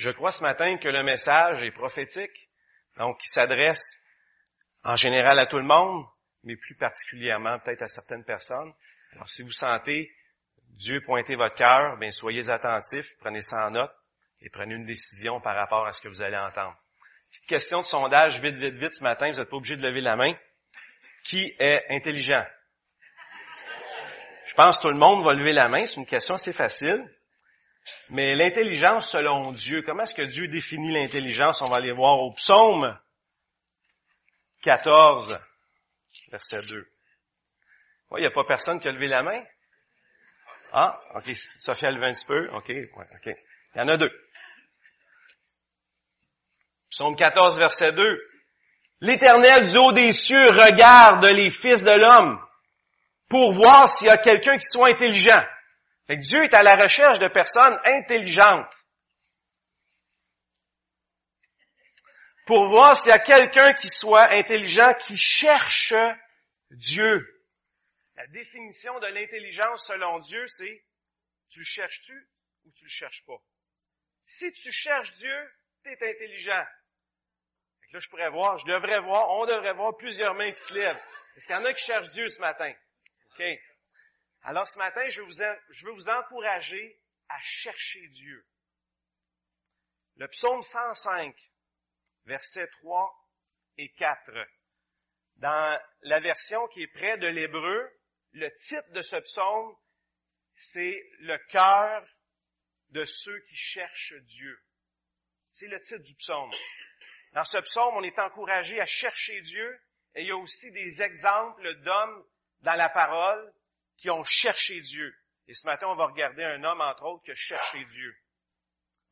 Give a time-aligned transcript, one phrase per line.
[0.00, 2.48] Je crois ce matin que le message est prophétique,
[2.96, 4.02] donc il s'adresse
[4.82, 6.06] en général à tout le monde,
[6.42, 8.72] mais plus particulièrement peut-être à certaines personnes.
[9.12, 10.10] Alors si vous sentez
[10.70, 13.92] Dieu pointer votre cœur, bien soyez attentifs, prenez ça en note
[14.40, 16.78] et prenez une décision par rapport à ce que vous allez entendre.
[17.30, 20.00] Petite question de sondage, vite, vite, vite ce matin, vous n'êtes pas obligé de lever
[20.00, 20.32] la main.
[21.24, 22.46] Qui est intelligent?
[24.46, 27.06] Je pense que tout le monde va lever la main, c'est une question assez facile.
[28.10, 31.62] Mais l'intelligence selon Dieu, comment est-ce que Dieu définit l'intelligence?
[31.62, 32.98] On va aller voir au psaume
[34.62, 35.40] 14,
[36.30, 36.86] verset 2.
[38.16, 39.42] Il n'y a pas personne qui a levé la main?
[40.72, 42.48] Ah, ok, Sophie a levé un petit peu.
[42.52, 43.34] Ok, ouais, ok.
[43.74, 44.10] Il y en a deux.
[46.90, 48.20] Psaume 14, verset 2.
[49.00, 52.40] L'Éternel du haut des cieux regarde les fils de l'homme
[53.28, 55.38] pour voir s'il y a quelqu'un qui soit intelligent.
[56.16, 58.74] Dieu est à la recherche de personnes intelligentes.
[62.46, 65.94] Pour voir s'il y a quelqu'un qui soit intelligent, qui cherche
[66.70, 67.24] Dieu.
[68.16, 70.84] La définition de l'intelligence selon Dieu, c'est
[71.50, 72.28] tu le cherches-tu
[72.64, 73.40] ou tu le cherches pas?
[74.26, 75.52] Si tu cherches Dieu,
[75.82, 76.64] tu es intelligent.
[77.92, 81.00] là, je pourrais voir, je devrais voir, on devrait voir plusieurs mains qui se lèvent.
[81.36, 82.72] Est-ce qu'il y en a qui cherchent Dieu ce matin?
[84.42, 88.46] Alors ce matin, je, vous, veux vous encourager à chercher Dieu.
[90.16, 91.34] Le psaume 105,
[92.24, 93.28] versets 3
[93.78, 94.30] et 4.
[95.36, 97.90] Dans la version qui est près de l'hébreu,
[98.32, 99.76] le titre de ce psaume,
[100.56, 102.06] c'est le cœur
[102.90, 104.58] de ceux qui cherchent Dieu.
[105.52, 106.52] C'est le titre du psaume.
[107.32, 109.80] Dans ce psaume, on est encouragé à chercher Dieu
[110.14, 112.24] et il y a aussi des exemples d'hommes
[112.60, 113.52] dans la parole
[114.00, 115.14] qui ont cherché Dieu.
[115.46, 118.16] Et ce matin, on va regarder un homme, entre autres, qui a cherché Dieu.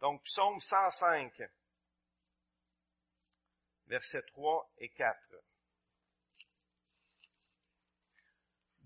[0.01, 1.33] Donc, psaume 105,
[3.87, 5.19] versets 3 et 4.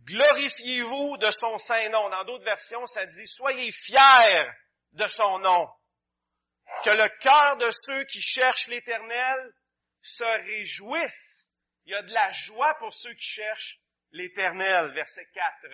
[0.04, 2.10] Glorifiez-vous de son saint nom.
[2.10, 4.50] Dans d'autres versions, ça dit, soyez fiers
[4.92, 5.68] de son nom.
[6.84, 9.54] Que le cœur de ceux qui cherchent l'éternel
[10.02, 11.48] se réjouisse.
[11.84, 13.81] Il y a de la joie pour ceux qui cherchent
[14.12, 15.66] l'Éternel, verset 4.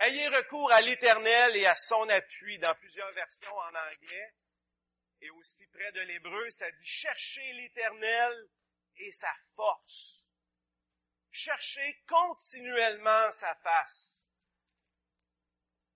[0.00, 4.34] Ayez recours à l'Éternel et à son appui dans plusieurs versions en anglais
[5.20, 8.48] et aussi près de l'hébreu, ça dit cherchez l'Éternel
[8.96, 10.24] et sa force.
[11.30, 14.20] Cherchez continuellement sa face.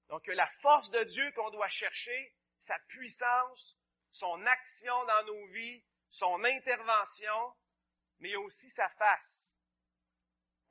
[0.08, 3.78] Donc la force de Dieu qu'on doit chercher, sa puissance,
[4.10, 7.54] son action dans nos vies, son intervention,
[8.18, 9.51] mais aussi sa face.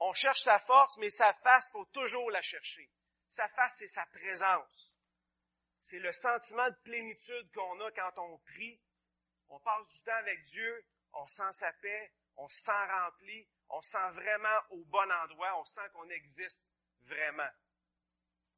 [0.04, 2.90] On cherche sa force, mais sa face, faut toujours la chercher.
[3.30, 4.96] Sa face, c'est sa présence.
[5.84, 8.82] C'est le sentiment de plénitude qu'on a quand on prie.
[9.50, 13.80] On passe du temps avec Dieu, on sent sa paix, on se sent rempli, on
[13.84, 16.64] se sent vraiment au bon endroit, on sent qu'on existe
[17.02, 17.52] vraiment.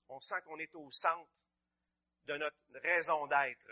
[0.07, 1.43] On sent qu'on est au centre
[2.23, 3.71] de notre raison d'être.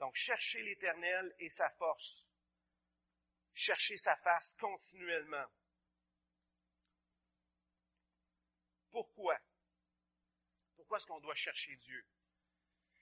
[0.00, 2.26] Donc, chercher l'Éternel et sa force.
[3.54, 5.46] Chercher sa face continuellement.
[8.96, 9.38] Pourquoi?
[10.74, 12.02] Pourquoi est-ce qu'on doit chercher Dieu?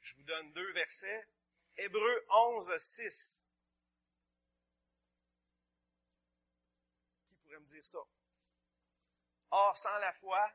[0.01, 1.29] Je vous donne deux versets.
[1.77, 3.41] Hébreu 11, 6.
[7.29, 8.01] Qui pourrait me dire ça?
[9.53, 10.53] Or, sans la foi,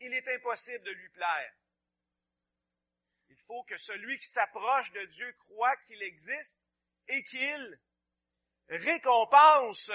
[0.00, 1.54] il est impossible de lui plaire.
[3.28, 6.58] Il faut que celui qui s'approche de Dieu croit qu'il existe
[7.08, 7.80] et qu'il
[8.70, 9.90] récompense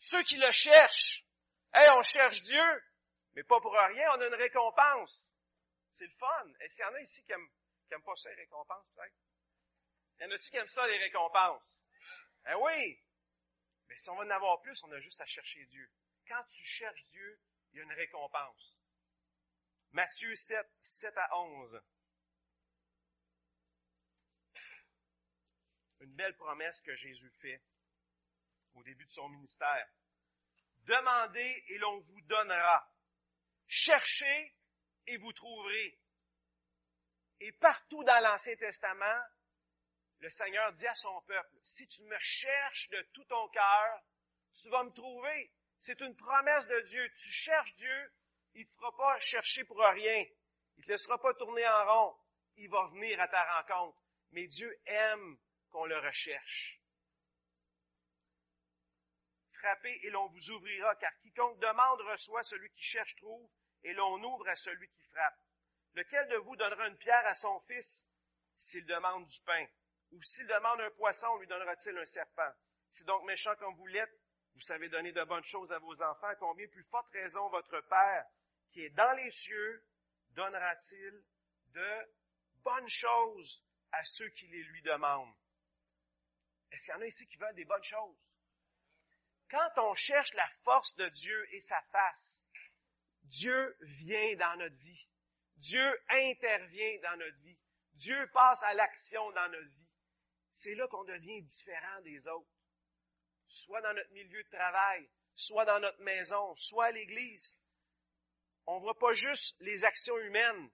[0.00, 1.24] ceux qui le cherchent.
[1.72, 2.82] Hey, on cherche Dieu.
[3.36, 5.30] Mais pas pour rien, on a une récompense.
[5.92, 6.52] C'est le fun.
[6.60, 9.14] Est-ce qu'il y en a ici qui n'aiment pas ça, les récompenses, peut-être?
[10.20, 11.84] Y en a-tu qui aiment ça, les récompenses?
[12.48, 12.98] Eh oui!
[13.88, 15.90] Mais si on va en avoir plus, on a juste à chercher Dieu.
[16.26, 17.38] Quand tu cherches Dieu,
[17.72, 18.80] il y a une récompense.
[19.92, 21.82] Matthieu 7, 7 à 11.
[26.00, 27.62] Une belle promesse que Jésus fait
[28.74, 29.88] au début de son ministère.
[30.84, 32.90] Demandez et l'on vous donnera.
[33.66, 34.54] Cherchez
[35.06, 35.98] et vous trouverez.
[37.40, 39.22] Et partout dans l'Ancien Testament,
[40.20, 44.00] le Seigneur dit à son peuple, si tu me cherches de tout ton cœur,
[44.54, 45.52] tu vas me trouver.
[45.78, 47.12] C'est une promesse de Dieu.
[47.18, 48.12] Tu cherches Dieu,
[48.54, 50.24] il ne te fera pas chercher pour rien.
[50.76, 52.16] Il ne te laissera pas tourner en rond.
[52.56, 53.98] Il va venir à ta rencontre.
[54.30, 55.38] Mais Dieu aime
[55.70, 56.80] qu'on le recherche.
[59.58, 63.48] Frappez et l'on vous ouvrira, car quiconque demande reçoit, celui qui cherche trouve,
[63.84, 65.38] et l'on ouvre à celui qui frappe.
[65.94, 68.04] Lequel de vous donnera une pierre à son fils
[68.56, 69.66] s'il demande du pain?
[70.12, 72.52] Ou s'il demande un poisson, lui donnera-t-il un serpent?
[72.90, 74.20] C'est donc méchant comme vous l'êtes,
[74.54, 78.24] vous savez donner de bonnes choses à vos enfants, combien plus forte raison votre Père,
[78.72, 79.84] qui est dans les cieux,
[80.30, 81.24] donnera-t-il
[81.72, 82.06] de
[82.62, 83.62] bonnes choses
[83.92, 85.34] à ceux qui les lui demandent?
[86.70, 88.25] Est-ce qu'il y en a ici qui veulent des bonnes choses?
[89.50, 92.36] Quand on cherche la force de Dieu et sa face,
[93.24, 95.06] Dieu vient dans notre vie.
[95.58, 97.58] Dieu intervient dans notre vie.
[97.94, 99.88] Dieu passe à l'action dans notre vie.
[100.52, 102.50] C'est là qu'on devient différent des autres.
[103.48, 107.60] Soit dans notre milieu de travail, soit dans notre maison, soit à l'église.
[108.66, 110.70] On voit pas juste les actions humaines,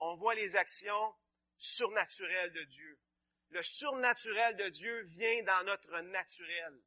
[0.00, 1.14] on voit les actions
[1.58, 2.98] surnaturelles de Dieu.
[3.50, 6.80] Le surnaturel de Dieu vient dans notre naturel.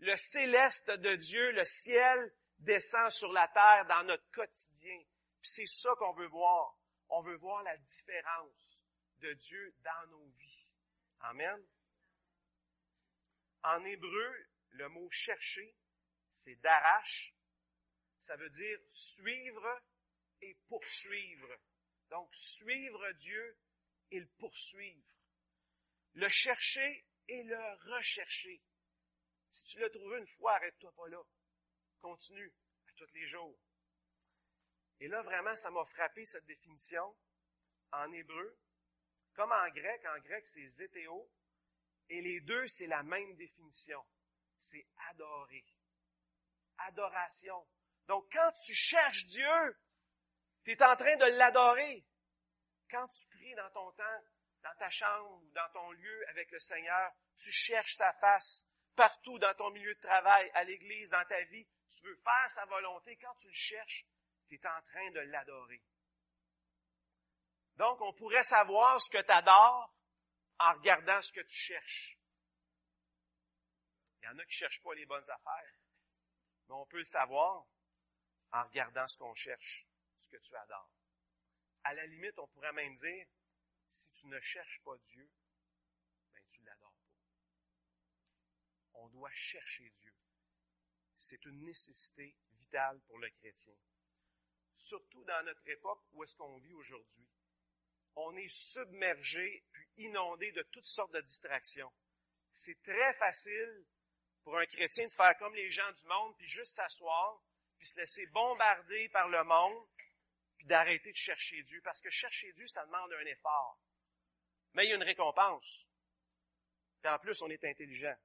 [0.00, 5.02] Le céleste de Dieu, le ciel, descend sur la terre dans notre quotidien.
[5.42, 6.76] C'est ça qu'on veut voir.
[7.08, 8.80] On veut voir la différence
[9.18, 10.66] de Dieu dans nos vies.
[11.20, 11.66] Amen.
[13.62, 15.74] En hébreu, le mot chercher,
[16.32, 17.32] c'est d'arrache.
[18.20, 19.80] Ça veut dire suivre
[20.42, 21.56] et poursuivre.
[22.10, 23.58] Donc, suivre Dieu
[24.10, 25.08] et le poursuivre.
[26.14, 28.60] Le chercher et le rechercher.
[29.56, 31.22] Si tu l'as trouvé une fois, arrête-toi pas là.
[32.02, 32.52] Continue
[32.88, 33.58] à tous les jours.
[35.00, 37.16] Et là, vraiment, ça m'a frappé cette définition
[37.90, 38.58] en hébreu.
[39.34, 41.30] Comme en grec, en grec, c'est zétéo.
[42.10, 44.04] Et les deux, c'est la même définition.
[44.58, 45.64] C'est adorer.
[46.76, 47.66] Adoration.
[48.08, 49.78] Donc, quand tu cherches Dieu,
[50.64, 52.04] tu es en train de l'adorer.
[52.90, 54.22] Quand tu pries dans ton temps,
[54.62, 58.66] dans ta chambre ou dans ton lieu avec le Seigneur, tu cherches sa face
[58.96, 61.66] partout dans ton milieu de travail, à l'église, dans ta vie.
[61.96, 63.16] Tu veux faire sa volonté.
[63.16, 64.06] Quand tu le cherches,
[64.48, 65.82] tu es en train de l'adorer.
[67.76, 69.94] Donc, on pourrait savoir ce que tu adores
[70.58, 72.18] en regardant ce que tu cherches.
[74.20, 75.74] Il y en a qui ne cherchent pas les bonnes affaires,
[76.68, 77.64] mais on peut le savoir
[78.52, 79.86] en regardant ce qu'on cherche,
[80.18, 80.90] ce que tu adores.
[81.84, 83.26] À la limite, on pourrait même dire,
[83.88, 85.28] si tu ne cherches pas Dieu,
[86.32, 87.06] ben tu ne l'adores pas.
[88.96, 90.12] On doit chercher Dieu.
[91.16, 93.74] C'est une nécessité vitale pour le chrétien.
[94.74, 97.26] Surtout dans notre époque où est-ce qu'on vit aujourd'hui
[98.16, 101.92] on est submergé puis inondé de toutes sortes de distractions.
[102.52, 103.84] C'est très facile
[104.42, 107.42] pour un chrétien de faire comme les gens du monde, puis juste s'asseoir,
[107.78, 109.86] puis se laisser bombarder par le monde,
[110.56, 111.80] puis d'arrêter de chercher Dieu.
[111.84, 113.78] Parce que chercher Dieu, ça demande un effort.
[114.72, 115.84] Mais il y a une récompense.
[117.02, 118.16] Puis en plus, on est intelligent.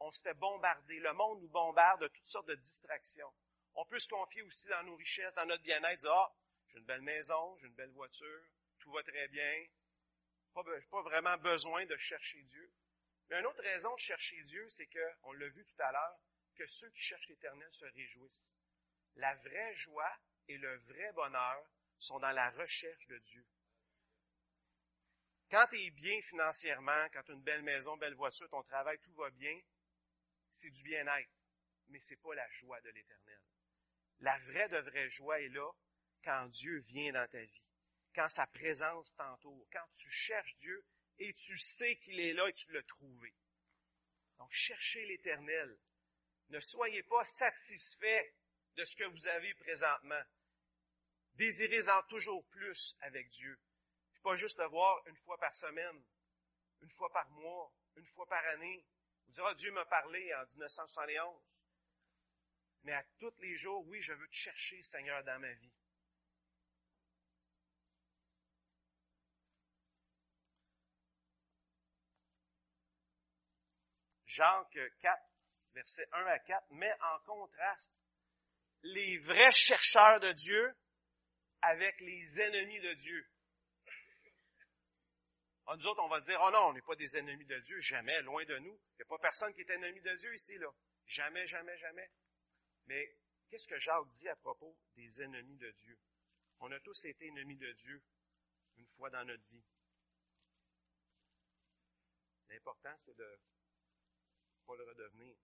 [0.00, 0.98] On se fait bombarder.
[0.98, 3.32] Le monde nous bombarde de toutes sortes de distractions.
[3.74, 6.32] On peut se confier aussi dans nos richesses, dans notre bien-être, dire, ah,
[6.66, 8.42] j'ai une belle maison, j'ai une belle voiture,
[8.80, 9.66] tout va très bien.
[10.54, 12.72] Pas, pas vraiment besoin de chercher Dieu.
[13.28, 16.18] Mais une autre raison de chercher Dieu, c'est que, on l'a vu tout à l'heure,
[16.56, 18.48] que ceux qui cherchent l'éternel se réjouissent.
[19.16, 20.16] La vraie joie
[20.48, 21.64] et le vrai bonheur
[21.98, 23.46] sont dans la recherche de Dieu.
[25.50, 28.98] Quand tu es bien financièrement, quand tu as une belle maison, belle voiture, ton travail,
[29.00, 29.56] tout va bien,
[30.60, 31.30] c'est du bien-être.
[31.88, 33.40] Mais c'est pas la joie de l'éternel.
[34.20, 35.70] La vraie de vraie joie est là
[36.22, 37.62] quand Dieu vient dans ta vie,
[38.14, 40.84] quand sa présence t'entoure, quand tu cherches Dieu
[41.18, 43.34] et tu sais qu'il est là et tu l'as trouvé.
[44.38, 45.78] Donc, cherchez l'Éternel.
[46.48, 48.34] Ne soyez pas satisfait
[48.76, 50.22] de ce que vous avez présentement.
[51.34, 53.58] Désirez-en toujours plus avec Dieu.
[54.22, 56.04] Pas juste le voir une fois par semaine,
[56.82, 58.84] une fois par mois, une fois par année.
[59.30, 61.40] Vous direz, Dieu m'a parlé en 1971.
[62.82, 65.72] Mais à tous les jours, oui, je veux te chercher, Seigneur, dans ma vie.
[74.26, 75.22] Jacques 4,
[75.74, 77.88] versets 1 à 4, met en contraste
[78.82, 80.76] les vrais chercheurs de Dieu
[81.62, 83.30] avec les ennemis de Dieu.
[85.72, 87.78] Ah, nous autres, on va dire, oh non, on n'est pas des ennemis de Dieu,
[87.78, 88.72] jamais, loin de nous.
[88.74, 90.66] Il n'y a pas personne qui est ennemi de Dieu ici, là.
[91.06, 92.10] Jamais, jamais, jamais.
[92.86, 93.16] Mais
[93.48, 95.96] qu'est-ce que Jacques dit à propos des ennemis de Dieu?
[96.58, 98.02] On a tous été ennemis de Dieu
[98.78, 99.62] une fois dans notre vie.
[102.48, 103.38] L'important, c'est de
[104.76, 105.36] le redevenir.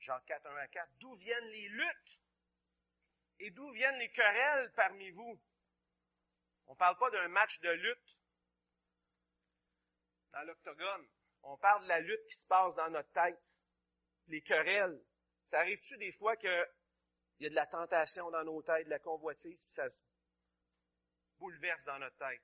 [0.00, 0.92] Jean 4, 1 à 4.
[0.98, 2.21] D'où viennent les luttes?
[3.38, 5.40] Et d'où viennent les querelles parmi vous?
[6.66, 8.18] On ne parle pas d'un match de lutte
[10.32, 11.08] dans l'octogone.
[11.42, 13.40] On parle de la lutte qui se passe dans notre tête.
[14.28, 15.02] Les querelles.
[15.46, 16.68] Ça arrive-tu des fois qu'il
[17.38, 20.00] Il y a de la tentation dans nos têtes, de la convoitise, puis ça se
[21.38, 22.42] bouleverse dans notre tête?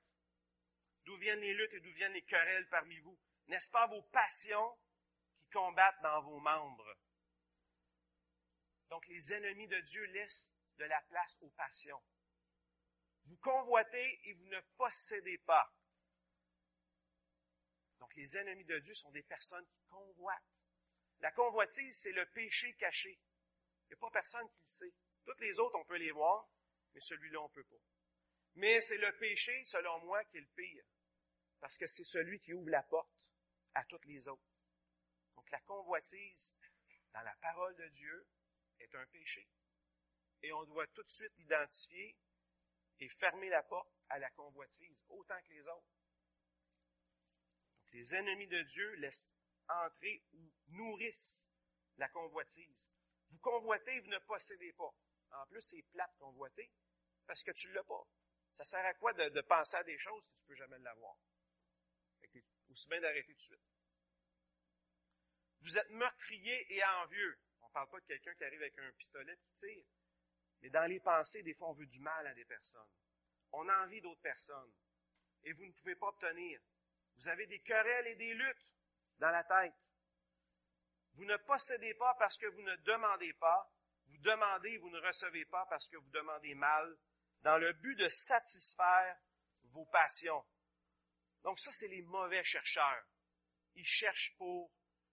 [1.05, 3.17] D'où viennent les luttes et d'où viennent les querelles parmi vous?
[3.47, 4.77] N'est-ce pas vos passions
[5.39, 6.97] qui combattent dans vos membres?
[8.89, 12.01] Donc les ennemis de Dieu laissent de la place aux passions.
[13.25, 15.71] Vous convoitez et vous ne possédez pas.
[17.99, 20.55] Donc les ennemis de Dieu sont des personnes qui convoitent.
[21.19, 23.19] La convoitise, c'est le péché caché.
[23.83, 24.93] Il n'y a pas personne qui le sait.
[25.25, 26.49] Toutes les autres, on peut les voir,
[26.93, 27.83] mais celui-là, on ne peut pas.
[28.55, 30.83] Mais c'est le péché, selon moi, qui est le pire.
[31.59, 33.11] Parce que c'est celui qui ouvre la porte
[33.73, 34.49] à toutes les autres.
[35.35, 36.55] Donc la convoitise,
[37.13, 38.27] dans la parole de Dieu,
[38.79, 39.47] est un péché.
[40.41, 42.15] Et on doit tout de suite l'identifier
[42.99, 45.87] et fermer la porte à la convoitise, autant que les autres.
[47.81, 49.29] Donc les ennemis de Dieu laissent
[49.67, 51.47] entrer ou nourrissent
[51.97, 52.91] la convoitise.
[53.29, 54.93] Vous convoitez, vous ne possédez pas.
[55.31, 56.71] En plus, c'est plate convoiter
[57.27, 58.07] parce que tu l'as pas.
[58.53, 61.15] Ça sert à quoi de, penser à des choses si tu peux jamais l'avoir?
[62.69, 63.61] Aussi bien d'arrêter tout de suite.
[65.61, 67.39] Vous êtes meurtrier et envieux.
[67.61, 69.85] On ne parle pas de quelqu'un qui arrive avec un pistolet qui tire.
[70.61, 72.91] Mais dans les pensées, des fois, on veut du mal à des personnes.
[73.51, 74.71] On a envie d'autres personnes.
[75.43, 76.59] Et vous ne pouvez pas obtenir.
[77.17, 78.67] Vous avez des querelles et des luttes
[79.19, 79.73] dans la tête.
[81.13, 83.69] Vous ne possédez pas parce que vous ne demandez pas.
[84.07, 86.97] Vous demandez et vous ne recevez pas parce que vous demandez mal,
[87.41, 89.17] dans le but de satisfaire
[89.71, 90.43] vos passions.
[91.43, 93.05] Donc ça, c'est les mauvais chercheurs.
[93.75, 94.71] Ils cherchent pour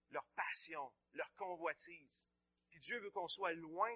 [0.09, 2.11] leur passion, leur convoitise.
[2.69, 3.93] Puis Dieu veut qu'on soit loin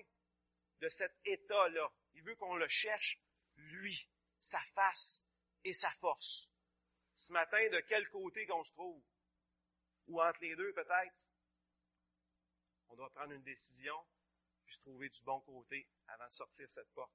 [0.81, 1.89] de cet état-là.
[2.13, 3.19] Il veut qu'on le cherche,
[3.55, 4.09] lui,
[4.39, 5.23] sa face
[5.63, 6.49] et sa force.
[7.17, 9.03] Ce matin, de quel côté qu'on se trouve?
[10.07, 11.15] Ou entre les deux, peut-être?
[12.89, 13.95] On doit prendre une décision,
[14.65, 17.13] puis se trouver du bon côté avant de sortir cette porte.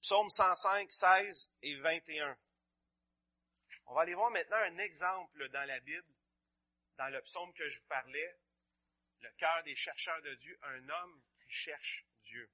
[0.00, 2.38] Psaume 105, 16 et 21.
[3.86, 6.14] On va aller voir maintenant un exemple dans la Bible,
[6.98, 8.36] dans le psaume que je vous parlais,
[9.20, 12.50] le cœur des chercheurs de Dieu, un homme cherche Dieu.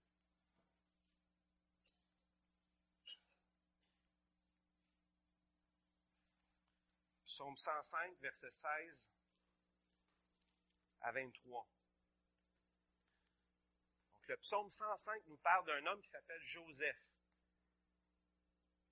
[7.25, 9.09] Psaume 105, verset 16
[11.03, 11.69] à 23.
[14.13, 17.09] Donc, le psaume 105 nous parle d'un homme qui s'appelle Joseph.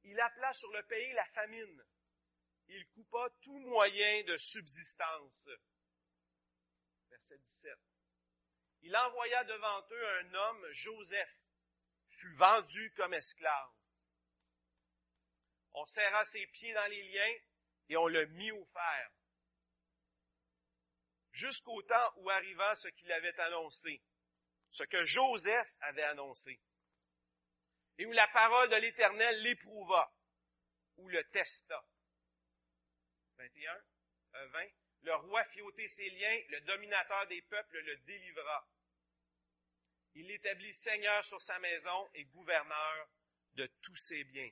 [0.05, 1.85] Il appela sur le pays la famine.
[2.69, 5.49] Il coupa tout moyen de subsistance.
[7.11, 7.96] Verset 17.
[8.87, 11.37] Il envoya devant eux un homme, Joseph,
[12.09, 13.73] fut vendu comme esclave.
[15.75, 17.35] On serra ses pieds dans les liens
[17.89, 19.11] et on le mit au fer.
[21.33, 24.01] Jusqu'au temps où arriva ce qu'il avait annoncé,
[24.71, 26.59] ce que Joseph avait annoncé
[27.99, 30.13] et où la parole de l'Éternel l'éprouva,
[30.99, 31.83] ou le testa.
[33.39, 33.73] 21,
[34.33, 34.59] 20.
[34.61, 34.69] Euh,
[35.03, 38.67] le roi fit ôter ses liens, le dominateur des peuples le délivra.
[40.19, 43.09] Il l'établit seigneur sur sa maison et gouverneur
[43.53, 44.51] de tous ses biens.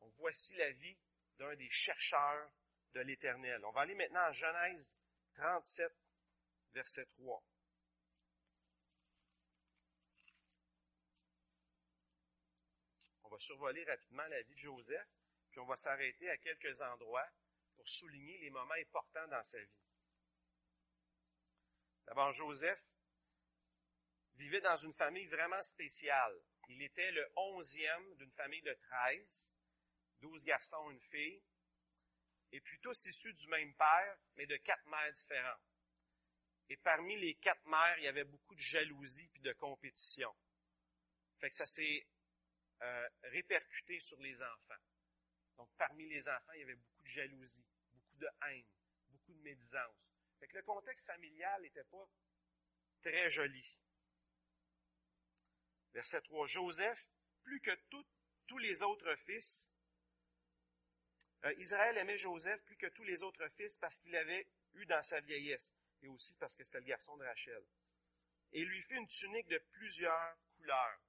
[0.00, 0.98] Donc voici la vie
[1.38, 2.52] d'un des chercheurs
[2.92, 3.64] de l'Éternel.
[3.64, 4.94] On va aller maintenant en Genèse
[5.36, 5.90] 37,
[6.74, 7.42] verset 3.
[13.24, 15.08] On va survoler rapidement la vie de Joseph,
[15.52, 17.30] puis on va s'arrêter à quelques endroits
[17.76, 19.80] pour souligner les moments importants dans sa vie.
[22.04, 22.89] D'abord, Joseph
[24.40, 26.34] vivait dans une famille vraiment spéciale.
[26.68, 29.50] Il était le onzième d'une famille de treize,
[30.20, 31.42] douze garçons, une fille,
[32.52, 35.60] et puis tous issus du même père, mais de quatre mères différentes.
[36.70, 40.32] Et parmi les quatre mères, il y avait beaucoup de jalousie puis de compétition.
[41.40, 42.06] Fait que ça s'est
[42.82, 44.82] euh, répercuté sur les enfants.
[45.58, 48.66] Donc, parmi les enfants, il y avait beaucoup de jalousie, beaucoup de haine,
[49.08, 49.96] beaucoup de médisance.
[50.38, 52.08] Fait que le contexte familial n'était pas
[53.02, 53.76] très joli.
[55.92, 56.46] Verset 3.
[56.46, 57.06] Joseph,
[57.42, 57.70] plus que
[58.46, 59.70] tous les autres fils,
[61.44, 65.02] euh, Israël aimait Joseph plus que tous les autres fils parce qu'il avait eu dans
[65.02, 67.64] sa vieillesse, et aussi parce que c'était le garçon de Rachel.
[68.52, 71.00] Et il lui fit une tunique de plusieurs couleurs.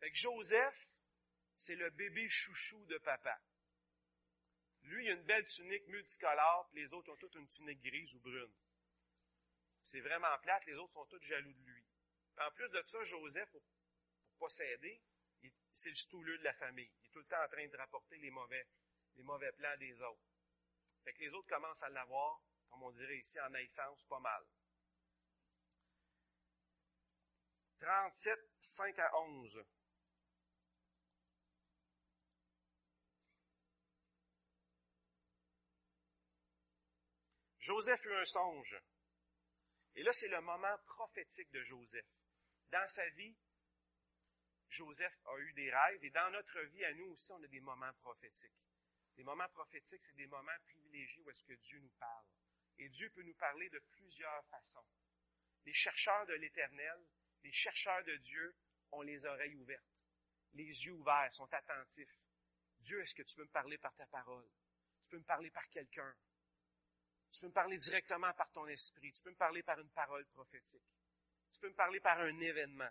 [0.00, 0.90] Fait que Joseph,
[1.56, 3.38] c'est le bébé chouchou de papa.
[4.82, 8.14] Lui, il a une belle tunique multicolore, puis les autres ont toutes une tunique grise
[8.14, 8.52] ou brune.
[9.82, 11.75] C'est vraiment plate, les autres sont tous jaloux de lui.
[12.38, 13.62] En plus de ça, Joseph, pour,
[14.28, 15.00] pour pas s'aider,
[15.72, 16.90] c'est le stouleux de la famille.
[17.00, 18.66] Il est tout le temps en train de rapporter les mauvais,
[19.14, 20.22] les mauvais plans des autres.
[21.04, 24.44] Fait que les autres commencent à l'avoir, comme on dirait ici, en naissance, pas mal.
[27.80, 29.64] 37, 5 à 11.
[37.60, 38.76] Joseph eut un songe.
[39.96, 42.06] Et là, c'est le moment prophétique de Joseph.
[42.70, 43.36] Dans sa vie,
[44.68, 47.60] Joseph a eu des rêves et dans notre vie, à nous aussi, on a des
[47.60, 48.52] moments prophétiques.
[49.16, 52.26] Des moments prophétiques, c'est des moments privilégiés où est-ce que Dieu nous parle.
[52.78, 54.84] Et Dieu peut nous parler de plusieurs façons.
[55.64, 57.06] Les chercheurs de l'éternel,
[57.42, 58.54] les chercheurs de Dieu
[58.92, 59.96] ont les oreilles ouvertes,
[60.52, 62.20] les yeux ouverts, sont attentifs.
[62.80, 64.46] Dieu, est-ce que tu veux me parler par ta parole?
[65.00, 66.14] Tu peux me parler par quelqu'un?
[67.32, 69.12] Tu peux me parler directement par ton esprit?
[69.12, 70.84] Tu peux me parler par une parole prophétique?
[71.56, 72.90] Tu peux me parler par un événement.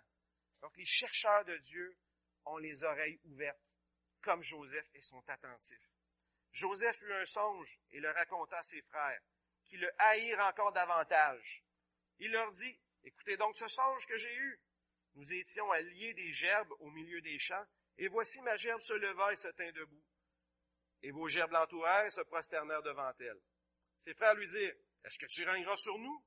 [0.60, 1.96] Donc les chercheurs de Dieu
[2.46, 3.60] ont les oreilles ouvertes,
[4.22, 5.90] comme Joseph, et sont attentifs.
[6.50, 9.20] Joseph eut un songe et le raconta à ses frères,
[9.66, 11.62] qui le haïrent encore davantage.
[12.18, 14.60] Il leur dit, écoutez donc ce songe que j'ai eu.
[15.14, 17.66] Nous étions à lier des gerbes au milieu des champs,
[17.98, 20.04] et voici ma gerbe se leva et se tint debout.
[21.02, 23.40] Et vos gerbes l'entourèrent et se prosternèrent devant elle.
[24.04, 26.24] Ses frères lui dirent, est-ce que tu régneras sur nous?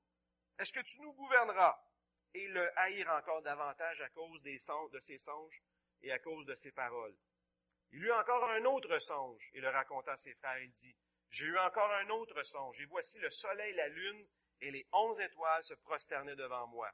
[0.58, 1.78] Est-ce que tu nous gouverneras?
[2.34, 5.62] Et le haïrent encore davantage à cause de ses songes
[6.02, 7.16] et à cause de ses paroles.
[7.92, 10.60] Il eut encore un autre songe et le raconta à ses frères.
[10.60, 10.96] Il dit,
[11.32, 14.28] j'ai eu encore un autre songe, et voici le soleil, la lune
[14.62, 16.92] et les onze étoiles se prosternaient devant moi.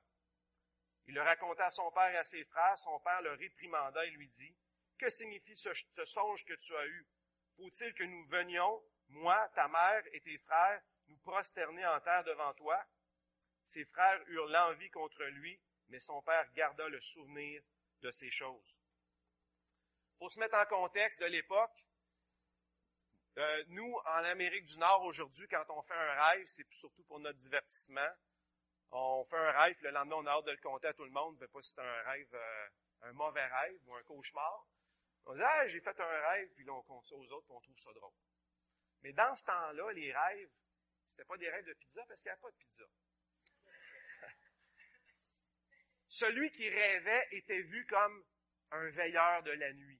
[1.07, 2.77] Il le raconta à son père et à ses frères.
[2.77, 4.55] Son père le réprimanda et lui dit,
[4.97, 7.07] Que signifie ce songe que tu as eu?
[7.57, 12.53] Faut-il que nous venions, moi, ta mère et tes frères, nous prosterner en terre devant
[12.55, 12.83] toi?
[13.65, 17.61] Ses frères eurent l'envie contre lui, mais son père garda le souvenir
[18.01, 18.75] de ces choses.
[20.17, 21.85] Pour se mettre en contexte de l'époque,
[23.37, 27.19] euh, nous, en Amérique du Nord, aujourd'hui, quand on fait un rêve, c'est surtout pour
[27.19, 28.09] notre divertissement.
[28.91, 31.11] On fait un rêve, le lendemain, on a hâte de le compter à tout le
[31.11, 32.67] monde, mais pas si c'est un rêve, euh,
[33.01, 34.65] un mauvais rêve ou un cauchemar.
[35.25, 37.55] On dit, ah, j'ai fait un rêve, puis là, on compte ça aux autres, puis
[37.55, 38.13] on trouve ça drôle.
[39.01, 40.51] Mais dans ce temps-là, les rêves,
[41.09, 42.85] c'était pas des rêves de pizza parce qu'il n'y avait pas de pizza.
[46.15, 48.23] Celui qui rêvait était vu comme
[48.71, 49.99] un veilleur de la nuit.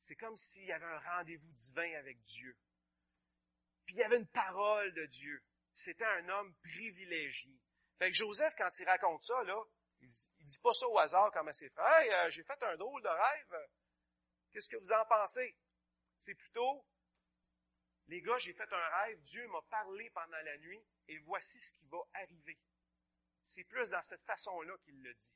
[0.00, 2.56] C'est comme s'il y avait un rendez-vous divin avec Dieu.
[3.86, 5.40] Puis il y avait une parole de Dieu.
[5.76, 7.56] C'était un homme privilégié.
[8.00, 9.40] Fait que Joseph, quand il raconte ça,
[10.00, 12.00] il dit, dit pas ça au hasard comme à ses frères.
[12.00, 13.68] Hey, euh, j'ai fait un drôle de rêve.
[14.50, 15.54] Qu'est-ce que vous en pensez?
[16.18, 16.84] C'est plutôt,
[18.08, 21.70] les gars, j'ai fait un rêve, Dieu m'a parlé pendant la nuit, et voici ce
[21.74, 22.58] qui va arriver.
[23.58, 25.32] C'est plus dans cette façon-là qu'il le dit.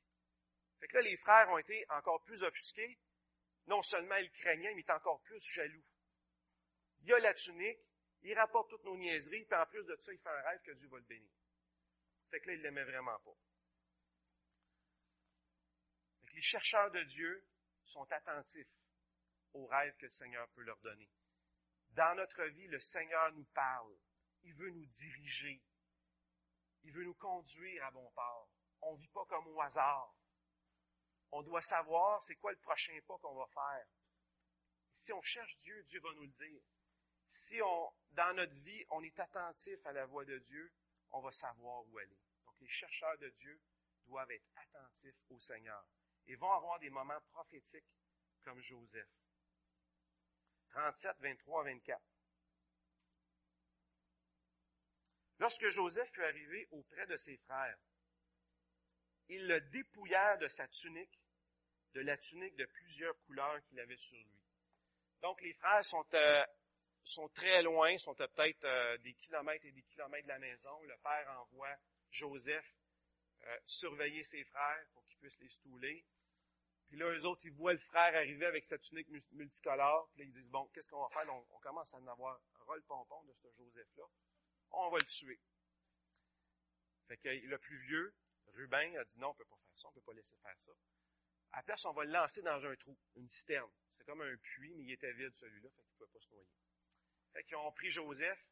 [0.79, 2.97] Fait que là, les frères ont été encore plus offusqués,
[3.67, 5.83] non seulement il craignait, mais il est encore plus jaloux.
[7.01, 7.81] Il a la tunique,
[8.21, 10.71] il rapporte toutes nos niaiseries, puis en plus de ça, il fait un rêve que
[10.71, 11.33] Dieu va le bénir.
[12.31, 13.35] Fait que là, il l'aimait vraiment pas.
[16.21, 17.45] Fait que les chercheurs de Dieu
[17.83, 18.71] sont attentifs
[19.51, 21.09] aux rêves que le Seigneur peut leur donner.
[21.89, 23.93] Dans notre vie, le Seigneur nous parle.
[24.43, 25.61] Il veut nous diriger.
[26.83, 28.49] Il veut nous conduire à bon port.
[28.81, 30.13] On ne vit pas comme au hasard
[31.33, 33.87] on doit savoir c'est quoi le prochain pas qu'on va faire.
[34.99, 36.61] Si on cherche Dieu, Dieu va nous le dire.
[37.27, 40.71] Si on, dans notre vie, on est attentif à la voix de Dieu,
[41.09, 42.19] on va savoir où aller.
[42.45, 43.59] Donc, les chercheurs de Dieu
[44.05, 45.83] doivent être attentifs au Seigneur
[46.27, 47.89] et vont avoir des moments prophétiques
[48.43, 49.09] comme Joseph.
[50.69, 52.12] 37, 23, 24.
[55.43, 57.77] Lorsque Joseph fut arrivé auprès de ses frères,
[59.27, 61.19] ils le dépouillèrent de sa tunique
[61.95, 64.41] de la tunique de plusieurs couleurs qu'il avait sur lui.
[65.21, 66.45] Donc les frères sont, euh,
[67.03, 70.81] sont très loin, sont à peut-être euh, des kilomètres et des kilomètres de la maison.
[70.83, 71.75] Le père envoie
[72.09, 72.73] Joseph
[73.43, 76.05] euh, surveiller ses frères pour qu'ils puissent les stouler.
[76.87, 80.07] Puis là, eux autres, ils voient le frère arriver avec sa tunique multicolore.
[80.13, 81.29] Puis là, ils disent, bon, qu'est-ce qu'on va faire?
[81.33, 84.05] On, commence à en avoir un rôle pompon de ce Joseph-là.
[84.73, 85.39] On va le tuer.
[87.07, 88.13] Fait que le plus vieux,
[88.53, 90.71] Ruben, a dit, non, on peut pas faire ça, on peut pas laisser faire ça.
[91.51, 93.69] À la place, on va le lancer dans un trou, une citerne.
[93.97, 96.47] C'est comme un puits, mais il était vide celui-là, fait qu'il pouvait pas se noyer.
[97.33, 98.45] Fait qu'ils ont pris Joseph,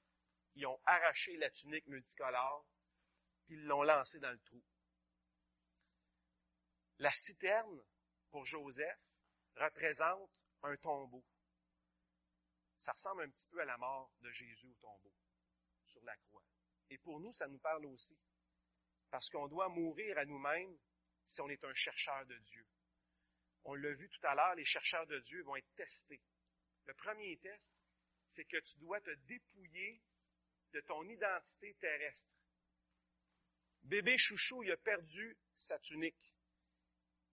[0.56, 2.66] ils ont arraché la tunique multicolore,
[3.46, 4.62] puis ils l'ont lancé dans le trou.
[7.00, 7.84] La citerne,
[8.30, 9.00] pour Joseph,
[9.56, 10.30] représente
[10.64, 11.24] un tombeau.
[12.78, 15.14] Ça ressemble un petit peu à la mort de Jésus au tombeau,
[16.06, 16.44] la croix.
[16.90, 18.18] Et pour nous, ça nous parle aussi.
[19.10, 20.78] Parce qu'on doit mourir à nous-mêmes
[21.26, 22.66] si on est un chercheur de Dieu.
[23.64, 26.22] On l'a vu tout à l'heure, les chercheurs de Dieu vont être testés.
[26.86, 27.72] Le premier test,
[28.34, 30.02] c'est que tu dois te dépouiller
[30.74, 32.32] de ton identité terrestre.
[33.84, 36.36] Bébé chouchou, il a perdu sa tunique.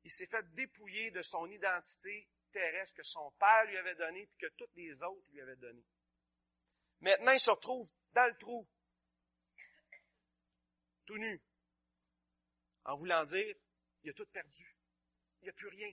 [0.04, 4.38] il s'est fait dépouiller de son identité terrestre que son père lui avait donnée puis
[4.38, 5.85] que toutes les autres lui avaient donnée.
[7.00, 8.68] Maintenant, il se retrouve dans le trou,
[11.06, 11.40] tout nu,
[12.84, 13.54] en voulant dire,
[14.02, 14.76] il a tout perdu.
[15.40, 15.92] Il n'y a plus rien.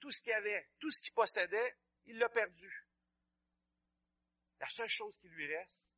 [0.00, 2.86] Tout ce qu'il avait, tout ce qu'il possédait, il l'a perdu.
[4.60, 5.88] La seule chose qui lui reste,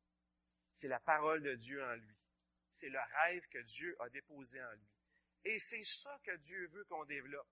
[0.79, 2.17] c'est la parole de Dieu en lui.
[2.73, 4.89] C'est le rêve que Dieu a déposé en lui.
[5.45, 7.47] Et c'est ça que Dieu veut qu'on développe.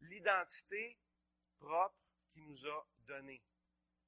[0.00, 0.98] L'identité
[1.58, 1.96] propre
[2.32, 3.42] qu'il nous a donnée.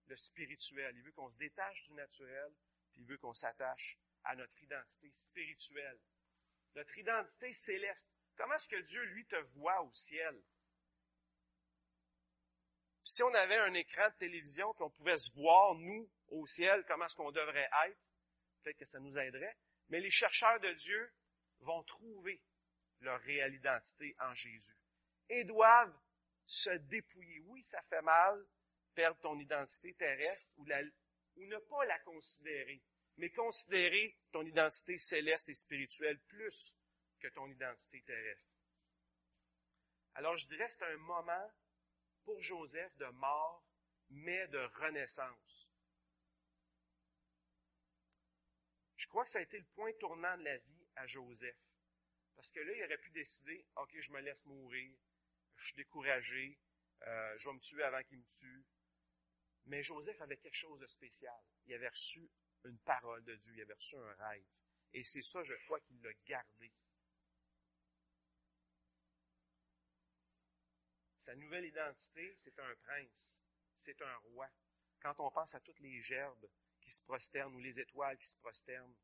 [0.07, 0.96] Le spirituel.
[0.96, 2.52] Il veut qu'on se détache du naturel,
[2.94, 6.00] puis il veut qu'on s'attache à notre identité spirituelle.
[6.74, 8.09] Notre identité céleste.
[8.37, 10.42] Comment est-ce que Dieu, lui, te voit au ciel?
[13.04, 17.04] si on avait un écran de télévision qu'on pouvait se voir, nous, au ciel, comment
[17.04, 17.98] est-ce qu'on devrait être,
[18.62, 19.57] peut-être que ça nous aiderait.
[19.90, 21.12] Mais les chercheurs de Dieu
[21.61, 22.40] vont trouver
[23.00, 24.76] leur réelle identité en Jésus
[25.28, 25.94] et doivent
[26.46, 27.40] se dépouiller.
[27.46, 28.42] Oui, ça fait mal
[28.94, 30.64] perdre ton identité terrestre ou,
[31.37, 32.83] ou ne pas la considérer,
[33.16, 36.75] mais considérer ton identité céleste et spirituelle plus
[37.20, 38.51] que ton identité terrestre.
[40.14, 41.51] Alors je dirais c'est un moment
[42.25, 43.64] pour Joseph de mort,
[44.11, 45.68] mais de renaissance.
[48.97, 51.57] Je crois que ça a été le point tournant de la vie à Joseph.
[52.37, 54.92] Parce que là, il aurait pu décider, OK, je me laisse mourir,
[55.57, 56.59] je suis découragé,
[57.07, 58.64] euh, je vais me tuer avant qu'il me tue.
[59.66, 61.40] Mais Joseph avait quelque chose de spécial.
[61.66, 62.29] Il avait reçu
[62.64, 64.44] une parole de Dieu, il avait reçu un rêve.
[64.92, 66.72] Et c'est ça, je crois, qu'il l'a gardé.
[71.18, 73.33] Sa nouvelle identité, c'est un prince,
[73.79, 74.48] c'est un roi.
[75.00, 76.48] Quand on pense à toutes les gerbes
[76.81, 78.94] qui se prosternent ou les étoiles qui se prosternent,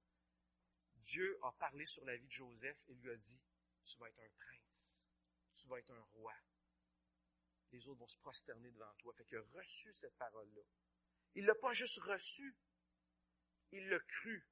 [0.96, 3.40] Dieu a parlé sur la vie de Joseph et lui a dit,
[3.86, 4.84] tu vas être un prince,
[5.54, 6.34] tu vas être un roi.
[7.72, 9.12] Les autres vont se prosterner devant toi.
[9.14, 10.62] Fait qu'il a reçu cette parole-là.
[11.34, 12.56] Il l'a pas juste reçu,
[13.72, 14.46] il l'a cru.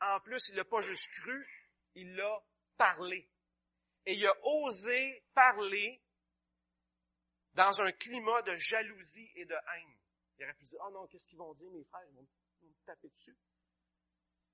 [0.00, 2.44] En plus, il l'a pas juste cru, il l'a
[2.76, 3.28] parlé.
[4.06, 6.02] Et il a osé parler
[7.54, 9.98] dans un climat de jalousie et de haine.
[10.38, 12.04] Il aurait pu dire, oh non, qu'est-ce qu'ils vont dire, mes frères?
[12.08, 12.26] Ils vont,
[12.62, 13.36] me taper dessus.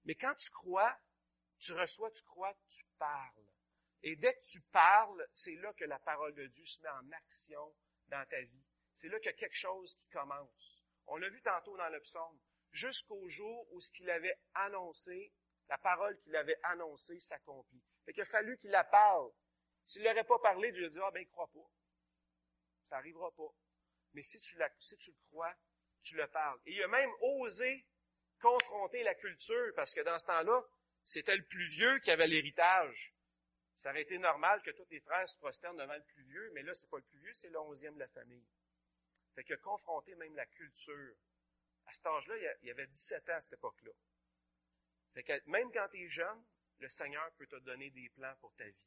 [0.04, 0.98] Mais quand tu crois,
[1.58, 3.46] tu reçois, tu crois, tu parles.
[4.06, 7.10] Et dès que tu parles, c'est là que la parole de Dieu se met en
[7.12, 7.74] action
[8.08, 8.64] dans ta vie.
[8.96, 10.84] C'est là qu'il y a quelque chose qui commence.
[11.06, 12.38] On l'a vu tantôt dans le psaume.
[12.70, 15.32] Jusqu'au jour où ce qu'il avait annoncé,
[15.70, 17.82] la parole qu'il avait annoncée s'accomplit.
[18.04, 19.30] Fait qu'il a fallu qu'il la parle.
[19.86, 21.70] S'il n'aurait pas parlé, Dieu dit, ah ben, il croit pas.
[22.90, 23.54] Ça n'arrivera pas.
[24.12, 25.54] Mais si tu, si tu le crois,
[26.02, 26.60] tu le parles.
[26.66, 27.86] Et il a même osé
[28.42, 30.62] confronter la culture, parce que dans ce temps-là,
[31.04, 33.14] c'était le plus vieux qui avait l'héritage.
[33.76, 36.62] Ça aurait été normal que tous les frères se prosternent devant le plus vieux, mais
[36.62, 38.46] là, c'est pas le plus vieux, c'est le onzième de la famille.
[39.34, 41.16] Fait qu'il a confronté même la culture.
[41.86, 43.92] À cet âge-là, il y avait 17 ans à cette époque-là.
[45.12, 46.44] Fait que même quand tu es jeune,
[46.78, 48.86] le Seigneur peut te donner des plans pour ta vie.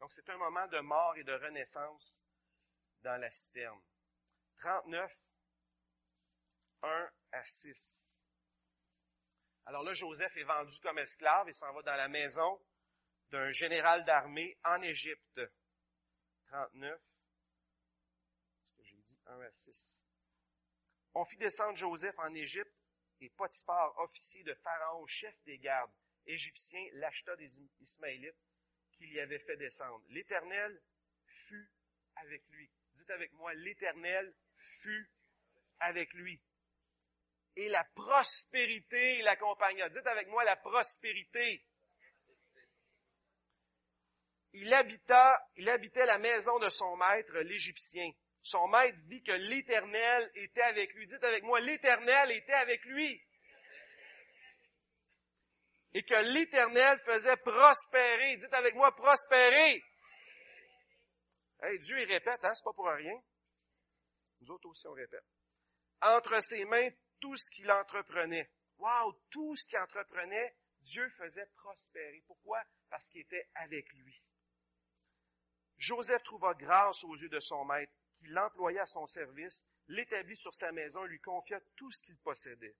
[0.00, 2.20] Donc, c'est un moment de mort et de renaissance
[3.02, 3.80] dans la citerne.
[4.58, 5.10] 39,
[6.82, 8.07] 1 à 6.
[9.68, 12.58] Alors là, Joseph est vendu comme esclave et s'en va dans la maison
[13.30, 15.42] d'un général d'armée en Égypte.
[16.46, 16.98] 39,
[18.64, 20.06] ce que j'ai dit, 1 à 6.
[21.12, 22.72] On fit descendre Joseph en Égypte
[23.20, 25.92] et Potiphar, officier de Pharaon, chef des gardes
[26.24, 28.40] égyptiens, l'acheta des Ismaélites
[28.92, 30.02] qu'il y avait fait descendre.
[30.08, 30.80] L'Éternel
[31.26, 31.70] fut
[32.16, 32.70] avec lui.
[32.94, 35.10] Dites avec moi, l'Éternel fut
[35.80, 36.40] avec lui.
[37.58, 39.88] Et la prospérité l'accompagna.
[39.88, 41.64] Dites avec moi, la prospérité.
[44.52, 48.12] Il habita, il habitait la maison de son maître, l'Égyptien.
[48.42, 51.06] Son maître vit que l'Éternel était avec lui.
[51.06, 53.20] Dites avec moi, l'Éternel était avec lui
[55.94, 58.36] et que l'Éternel faisait prospérer.
[58.36, 59.82] Dites avec moi, prospérer.
[61.60, 63.20] Hey, Dieu, il répète, hein, c'est pas pour rien.
[64.40, 65.24] Nous autres aussi, on répète.
[66.00, 66.88] Entre ses mains,
[67.20, 68.50] tout ce qu'il entreprenait.
[68.78, 72.22] Wow, tout ce qu'il entreprenait, Dieu faisait prospérer.
[72.26, 72.62] Pourquoi?
[72.88, 74.22] Parce qu'il était avec lui.
[75.78, 80.52] Joseph trouva grâce aux yeux de son maître, qui l'employa à son service, l'établit sur
[80.52, 82.76] sa maison et lui confia tout ce qu'il possédait.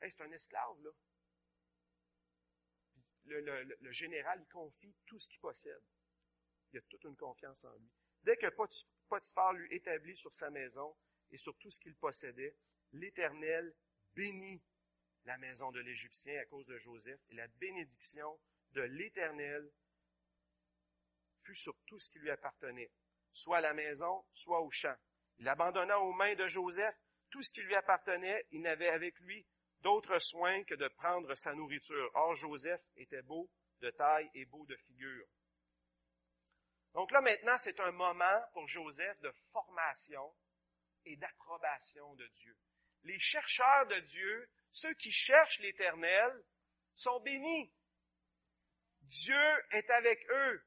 [0.00, 0.90] C'est un esclave, là
[3.26, 5.82] le, général, il confie tout ce qu'il possède.
[6.72, 7.90] Il a toute une confiance en lui.
[8.22, 8.46] Dès que
[9.08, 10.96] Potiphar lui établit sur sa maison
[11.30, 12.56] et sur tout ce qu'il possédait,
[12.94, 13.74] l'Éternel
[14.14, 14.62] bénit
[15.24, 18.38] la maison de l'Égyptien à cause de Joseph, et la bénédiction
[18.72, 19.70] de l'Éternel
[21.44, 22.90] fut sur tout ce qui lui appartenait,
[23.32, 24.96] soit à la maison, soit au champ.
[25.38, 26.94] Il abandonna aux mains de Joseph
[27.30, 28.46] tout ce qui lui appartenait.
[28.52, 29.44] Il n'avait avec lui
[29.80, 32.10] d'autre soin que de prendre sa nourriture.
[32.14, 35.26] Or, Joseph était beau de taille et beau de figure.
[36.94, 40.32] Donc là, maintenant, c'est un moment pour Joseph de formation
[41.04, 42.56] et d'approbation de Dieu.
[43.04, 46.32] Les chercheurs de Dieu, ceux qui cherchent l'Éternel,
[46.94, 47.72] sont bénis.
[49.02, 50.64] Dieu est avec eux.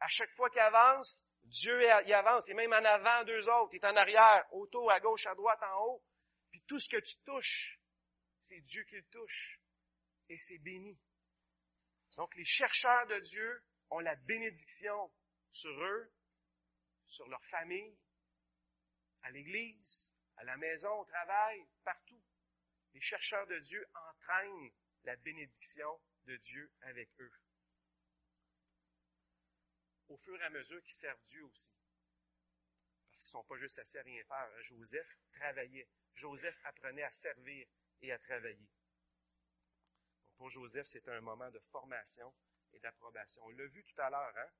[0.00, 2.48] À chaque fois qu'ils avancent, Dieu y avance.
[2.48, 5.62] Et même en avant deux autres, il est en arrière, autour, à gauche, à droite,
[5.62, 6.02] en haut.
[6.50, 7.80] Puis tout ce que tu touches,
[8.42, 9.60] c'est Dieu qui le touche.
[10.28, 10.98] Et c'est béni.
[12.16, 15.12] Donc les chercheurs de Dieu ont la bénédiction
[15.50, 16.12] sur eux,
[17.06, 17.98] sur leur famille,
[19.22, 22.22] à l'église, à la maison, au travail, partout.
[22.92, 24.70] Les chercheurs de Dieu entraînent
[25.04, 27.32] la bénédiction de Dieu avec eux.
[30.08, 31.70] Au fur et à mesure qu'ils servent Dieu aussi.
[33.06, 34.62] Parce qu'ils ne sont pas juste assis à rien faire.
[34.62, 35.88] Joseph travaillait.
[36.14, 37.66] Joseph apprenait à servir
[38.00, 38.68] et à travailler.
[40.36, 42.34] pour Joseph, c'était un moment de formation
[42.72, 43.42] et d'approbation.
[43.44, 44.50] On l'a vu tout à l'heure, hein,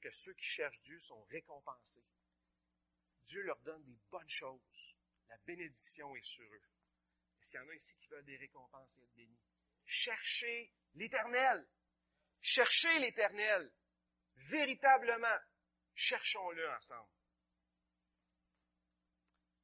[0.00, 2.04] que ceux qui cherchent Dieu sont récompensés.
[3.28, 4.96] Dieu leur donne des bonnes choses.
[5.28, 6.62] La bénédiction est sur eux.
[7.40, 9.38] Est-ce qu'il y en a ici qui veulent des récompenses et être bénis?
[9.84, 11.68] Cherchez l'éternel.
[12.40, 13.70] Cherchez l'éternel.
[14.48, 15.38] Véritablement.
[15.94, 17.10] Cherchons-le ensemble.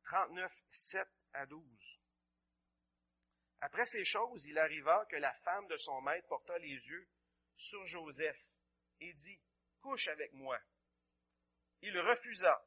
[0.04, 2.00] 39, 7 à 12.
[3.60, 7.08] Après ces choses, il arriva que la femme de son maître porta les yeux
[7.56, 8.38] sur Joseph
[9.00, 9.40] et dit,
[9.80, 10.60] Couche avec moi.
[11.80, 12.62] Il refusa.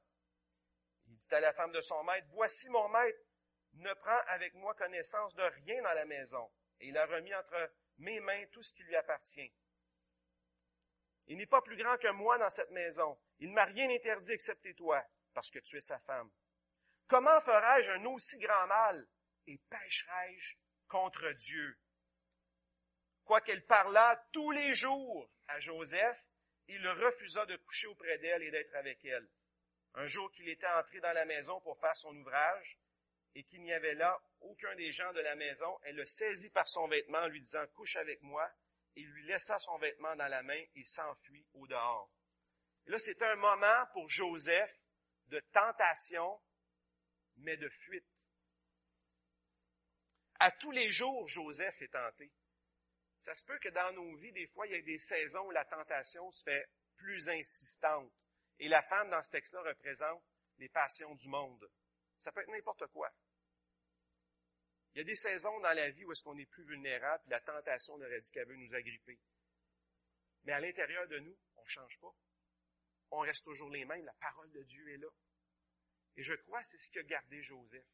[1.30, 3.20] À la femme de son maître, Voici mon maître
[3.74, 7.72] ne prend avec moi connaissance de rien dans la maison, et il a remis entre
[7.98, 9.54] mes mains tout ce qui lui appartient.
[11.28, 13.18] Il n'est pas plus grand que moi dans cette maison.
[13.40, 16.32] Il ne m'a rien interdit excepté toi, parce que tu es sa femme.
[17.08, 19.08] Comment ferai-je un aussi grand mal
[19.48, 20.56] et pécherai-je
[20.88, 21.78] contre Dieu?
[23.26, 26.18] Quoiqu'elle parlât tous les jours à Joseph,
[26.70, 29.28] il refusa de coucher auprès d'elle et d'être avec elle.
[29.98, 32.78] Un jour qu'il était entré dans la maison pour faire son ouvrage,
[33.34, 36.68] et qu'il n'y avait là aucun des gens de la maison, elle le saisit par
[36.68, 38.48] son vêtement en lui disant, couche avec moi,
[38.96, 42.12] et lui laissa son vêtement dans la main et s'enfuit au dehors.
[42.86, 44.72] Là, c'est un moment pour Joseph
[45.28, 46.40] de tentation,
[47.38, 48.08] mais de fuite.
[50.40, 52.32] À tous les jours, Joseph est tenté.
[53.20, 55.52] Ça se peut que dans nos vies, des fois, il y ait des saisons où
[55.52, 58.12] la tentation se fait plus insistante.
[58.60, 60.24] Et la femme, dans ce texte-là, représente
[60.58, 61.70] les passions du monde.
[62.20, 63.12] Ça peut être n'importe quoi.
[64.94, 67.32] Il y a des saisons dans la vie où est-ce qu'on est plus vulnérable, puis
[67.32, 69.20] la tentation dit qu'elle veut nous agripper.
[70.44, 72.14] Mais à l'intérieur de nous, on ne change pas.
[73.12, 74.04] On reste toujours les mêmes.
[74.06, 75.10] La parole de Dieu est là.
[76.16, 77.86] Et je crois que c'est ce qui a gardé Joseph.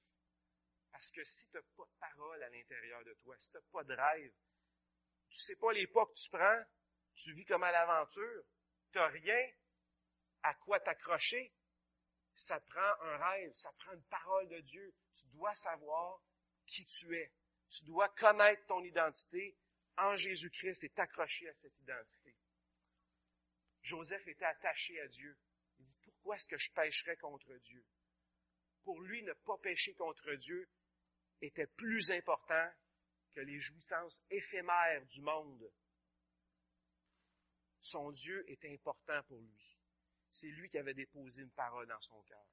[0.92, 3.64] Parce que si tu n'as pas de parole à l'intérieur de toi, si tu n'as
[3.72, 4.34] pas de rêve,
[5.30, 6.64] tu sais pas les pas que tu prends,
[7.16, 8.44] tu vis comme à l'aventure,
[8.92, 9.50] tu n'as rien
[10.44, 11.52] à quoi t'accrocher,
[12.36, 14.94] ça prend un rêve, ça prend une parole de Dieu.
[15.14, 16.22] Tu dois savoir
[16.66, 17.32] qui tu es.
[17.70, 19.58] Tu dois connaître ton identité
[19.98, 22.36] en Jésus-Christ et t'accrocher à cette identité.
[23.82, 25.38] Joseph était attaché à Dieu.
[25.80, 27.86] Il dit, pourquoi est-ce que je pêcherais contre Dieu?
[28.84, 30.70] Pour lui, ne pas pécher contre Dieu
[31.42, 32.72] était plus important
[33.34, 35.72] que les jouissances éphémères du monde.
[37.82, 39.73] Son Dieu était important pour lui.
[40.34, 42.44] C'est lui qui avait déposé une parole dans son cœur.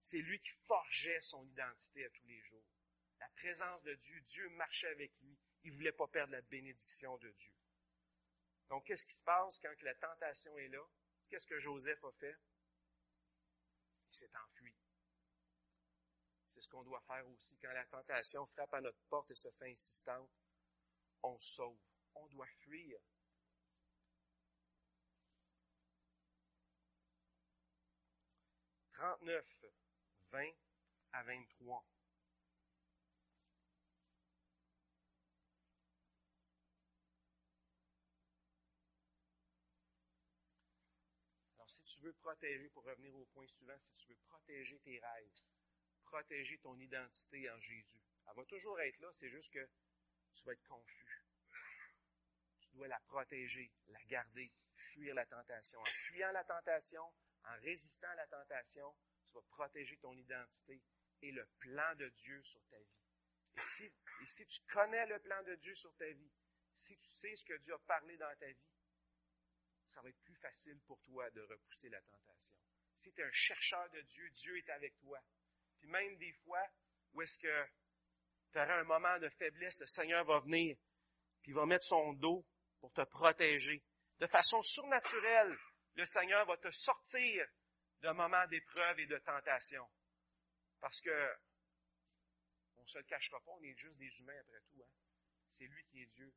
[0.00, 2.64] C'est lui qui forgeait son identité à tous les jours.
[3.18, 5.36] La présence de Dieu, Dieu marchait avec lui.
[5.64, 7.52] Il ne voulait pas perdre la bénédiction de Dieu.
[8.70, 10.82] Donc, qu'est-ce qui se passe quand la tentation est là?
[11.28, 12.36] Qu'est-ce que Joseph a fait?
[14.08, 14.74] Il s'est enfui.
[16.48, 17.58] C'est ce qu'on doit faire aussi.
[17.58, 20.30] Quand la tentation frappe à notre porte et se fait insistante,
[21.22, 21.78] on sauve.
[22.14, 22.98] On doit fuir.
[28.96, 29.46] Trente-neuf,
[30.30, 30.54] vingt
[31.12, 31.84] à vingt-trois.
[41.56, 44.98] Alors, si tu veux protéger, pour revenir au point suivant, si tu veux protéger tes
[44.98, 45.42] rêves,
[46.04, 48.00] protéger ton identité en Jésus.
[48.26, 49.68] Elle va toujours être là, c'est juste que
[50.32, 51.22] tu vas être confus.
[52.60, 55.80] Tu dois la protéger, la garder, fuir la tentation.
[55.80, 57.12] En fuyant la tentation,
[57.46, 58.94] en résistant à la tentation,
[59.26, 60.80] tu vas protéger ton identité
[61.22, 63.06] et le plan de Dieu sur ta vie.
[63.56, 66.32] Et si, tu connais le plan de Dieu sur ta vie,
[66.76, 68.72] si tu sais ce que Dieu a parlé dans ta vie,
[69.88, 72.54] ça va être plus facile pour toi de repousser la tentation.
[72.96, 75.18] Si tu es un chercheur de Dieu, Dieu est avec toi.
[75.78, 76.62] Puis même des fois
[77.12, 77.66] où est-ce que
[78.52, 80.76] tu auras un moment de faiblesse, le Seigneur va venir,
[81.42, 82.44] puis va mettre son dos
[82.80, 83.82] pour te protéger.
[84.18, 85.56] De façon surnaturelle,
[85.96, 87.46] le Seigneur va te sortir
[88.00, 89.88] d'un moment d'épreuve et de tentation.
[90.80, 91.36] Parce que,
[92.76, 94.82] on ne se le cachera pas, on est juste des humains après tout.
[94.82, 94.90] Hein?
[95.50, 96.32] C'est lui qui est Dieu.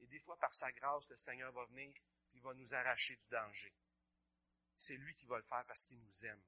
[0.00, 1.94] Et des fois, par sa grâce, le Seigneur va venir,
[2.34, 3.72] et va nous arracher du danger.
[4.76, 6.42] C'est lui qui va le faire parce qu'il nous aime.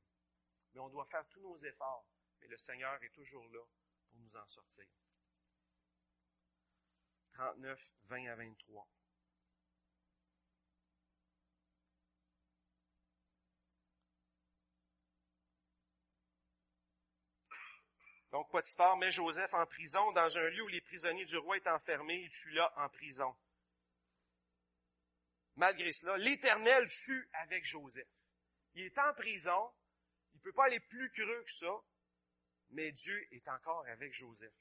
[0.75, 2.07] Mais on doit faire tous nos efforts.
[2.41, 3.65] Mais le Seigneur est toujours là
[4.11, 4.87] pour nous en sortir.
[7.35, 8.89] 39, 20 à 23.
[18.37, 21.71] Donc, Potiphar met Joseph en prison dans un lieu où les prisonniers du roi étaient
[21.71, 22.21] enfermés.
[22.21, 23.35] Il fut là en prison.
[25.55, 28.07] Malgré cela, l'Éternel fut avec Joseph.
[28.75, 29.73] Il est en prison.
[30.35, 31.81] Il ne peut pas aller plus creux que ça.
[32.73, 34.53] Mais Dieu est encore avec Joseph.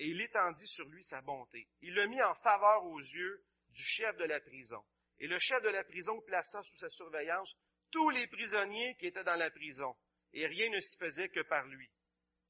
[0.00, 1.68] Et il étendit sur lui sa bonté.
[1.82, 4.84] Il le mit en faveur aux yeux du chef de la prison.
[5.20, 7.56] Et le chef de la prison plaça sous sa surveillance
[7.92, 9.96] tous les prisonniers qui étaient dans la prison.
[10.32, 11.88] Et rien ne s'y faisait que par lui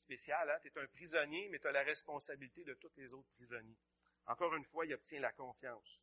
[0.07, 0.49] spécial.
[0.49, 0.59] Hein?
[0.63, 3.77] Tu es un prisonnier, mais tu as la responsabilité de tous les autres prisonniers.
[4.27, 6.01] Encore une fois, il obtient la confiance.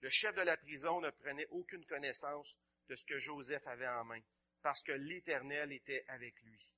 [0.00, 4.04] Le chef de la prison ne prenait aucune connaissance de ce que Joseph avait en
[4.04, 4.20] main,
[4.62, 6.74] parce que l'Éternel était avec lui.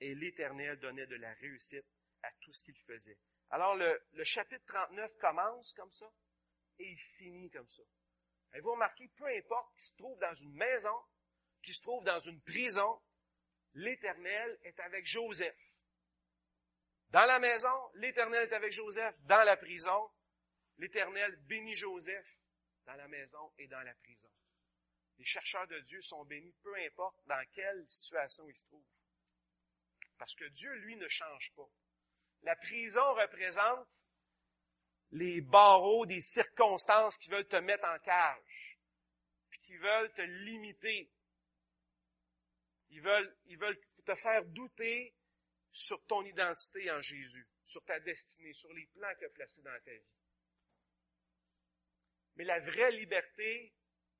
[0.00, 1.86] Et l'Éternel donnait de la réussite
[2.22, 3.18] à tout ce qu'il faisait.
[3.50, 6.10] Alors le, chapitre 39 commence comme ça
[6.78, 7.82] et il finit comme ça.
[8.54, 10.96] Et vous remarquez, peu importe qu'il se trouve dans une maison,
[11.62, 13.00] qu'il se trouve dans une prison,
[13.74, 15.56] l'Éternel est avec Joseph.
[17.10, 19.14] Dans la maison, l'Éternel est avec Joseph.
[19.24, 20.10] Dans la prison,
[20.78, 22.26] l'Éternel bénit Joseph
[22.86, 24.28] dans la maison et dans la prison.
[25.18, 28.86] Les chercheurs de Dieu sont bénis, peu importe dans quelle situation ils se trouvent.
[30.18, 31.68] Parce que Dieu, lui, ne change pas.
[32.42, 33.86] La prison représente
[35.12, 38.78] les barreaux des circonstances qui veulent te mettre en cage,
[39.50, 41.10] puis qui veulent te limiter,
[42.90, 45.14] ils veulent, te faire douter
[45.72, 49.78] sur ton identité en Jésus, sur ta destinée, sur les plans qu'il a placés dans
[49.84, 50.16] ta vie.
[52.36, 53.72] Mais la vraie liberté,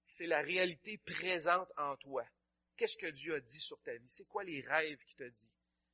[0.07, 2.25] c'est la réalité présente en toi.
[2.77, 4.09] Qu'est-ce que Dieu a dit sur ta vie?
[4.09, 5.51] C'est quoi les rêves qu'il t'a dit?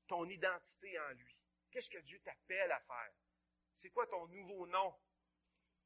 [0.06, 1.36] Ton identité en lui.
[1.70, 3.12] Qu'est-ce que Dieu t'appelle à faire?
[3.74, 4.94] C'est quoi ton nouveau nom?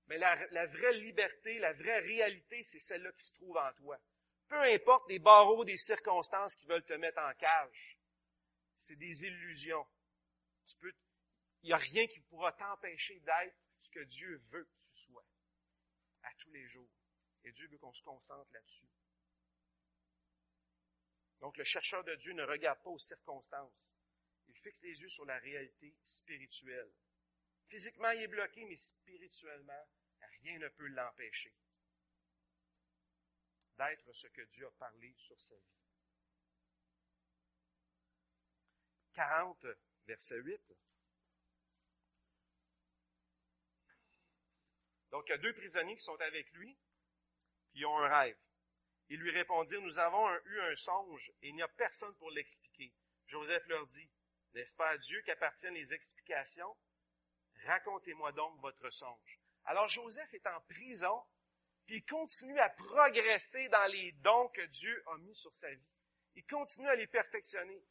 [0.07, 3.98] Mais la vraie liberté, la vraie réalité, c'est celle-là qui se trouve en toi.
[4.50, 7.96] Peu importe les barreaux des circonstances qui veulent te mettre en cage.
[8.78, 9.86] C'est des illusions.
[10.82, 15.24] Il n'y a rien qui pourra t'empêcher d'être ce que Dieu veut que tu sois.
[16.24, 16.90] À tous les jours.
[17.44, 18.88] Et Dieu veut qu'on se concentre là-dessus.
[21.38, 23.86] Donc le chercheur de Dieu ne regarde pas aux circonstances.
[24.48, 26.90] Il fixe les yeux sur la réalité spirituelle.
[27.68, 29.86] Physiquement, il est bloqué, mais spirituellement,
[30.42, 31.54] rien ne peut l'empêcher
[33.88, 35.81] d'être ce que Dieu a parlé sur sa vie.
[39.14, 39.66] 40,
[40.07, 40.61] verset 8.
[45.11, 46.77] Donc, il y a deux prisonniers qui sont avec lui,
[47.71, 48.38] puis ils ont un rêve.
[49.09, 52.93] Ils lui répondirent, nous avons eu un songe et il n'y a personne pour l'expliquer.
[53.27, 54.09] Joseph leur dit,
[54.55, 56.77] n'est-ce pas à Dieu qu'appartiennent les explications?
[57.64, 59.40] Racontez-moi donc votre songe.
[59.64, 61.25] Alors Joseph est en prison
[61.90, 65.88] il continue à progresser dans les dons que Dieu a mis sur sa vie.
[66.37, 67.83] Il continue à les perfectionner.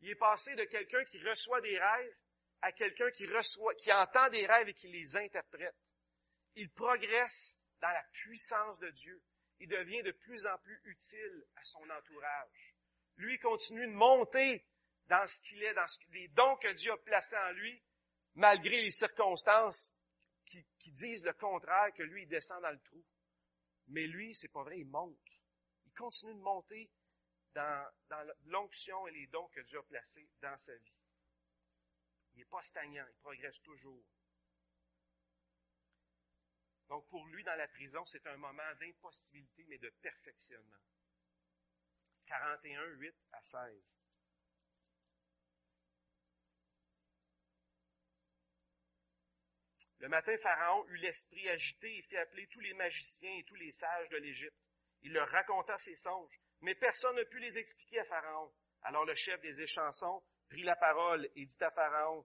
[0.00, 2.16] Il est passé de quelqu'un qui reçoit des rêves
[2.62, 5.76] à quelqu'un qui entend des rêves et qui les interprète.
[6.54, 9.20] Il progresse dans la puissance de Dieu.
[9.60, 12.74] Il devient de plus en plus utile à son entourage.
[13.16, 14.64] Lui continue de monter
[15.06, 17.82] dans ce qu'il est, dans les dons que Dieu a placés en lui,
[18.34, 19.92] malgré les circonstances
[20.46, 23.04] qui, qui disent le contraire, que lui, il descend dans le trou.
[23.88, 25.40] Mais lui, c'est pas vrai, il monte.
[25.86, 26.90] Il continue de monter
[27.54, 30.96] dans, dans l'onction et les dons que Dieu a placés dans sa vie.
[32.34, 34.04] Il n'est pas stagnant, il progresse toujours.
[36.88, 40.78] Donc pour lui, dans la prison, c'est un moment d'impossibilité, mais de perfectionnement.
[42.26, 43.98] 41, 8 à 16.
[50.00, 53.72] Le matin, Pharaon eut l'esprit agité et fit appeler tous les magiciens et tous les
[53.72, 54.56] sages de l'Égypte.
[55.02, 58.52] Il leur raconta ses songes, mais personne ne put les expliquer à Pharaon.
[58.82, 62.24] Alors le chef des échansons prit la parole et dit à Pharaon,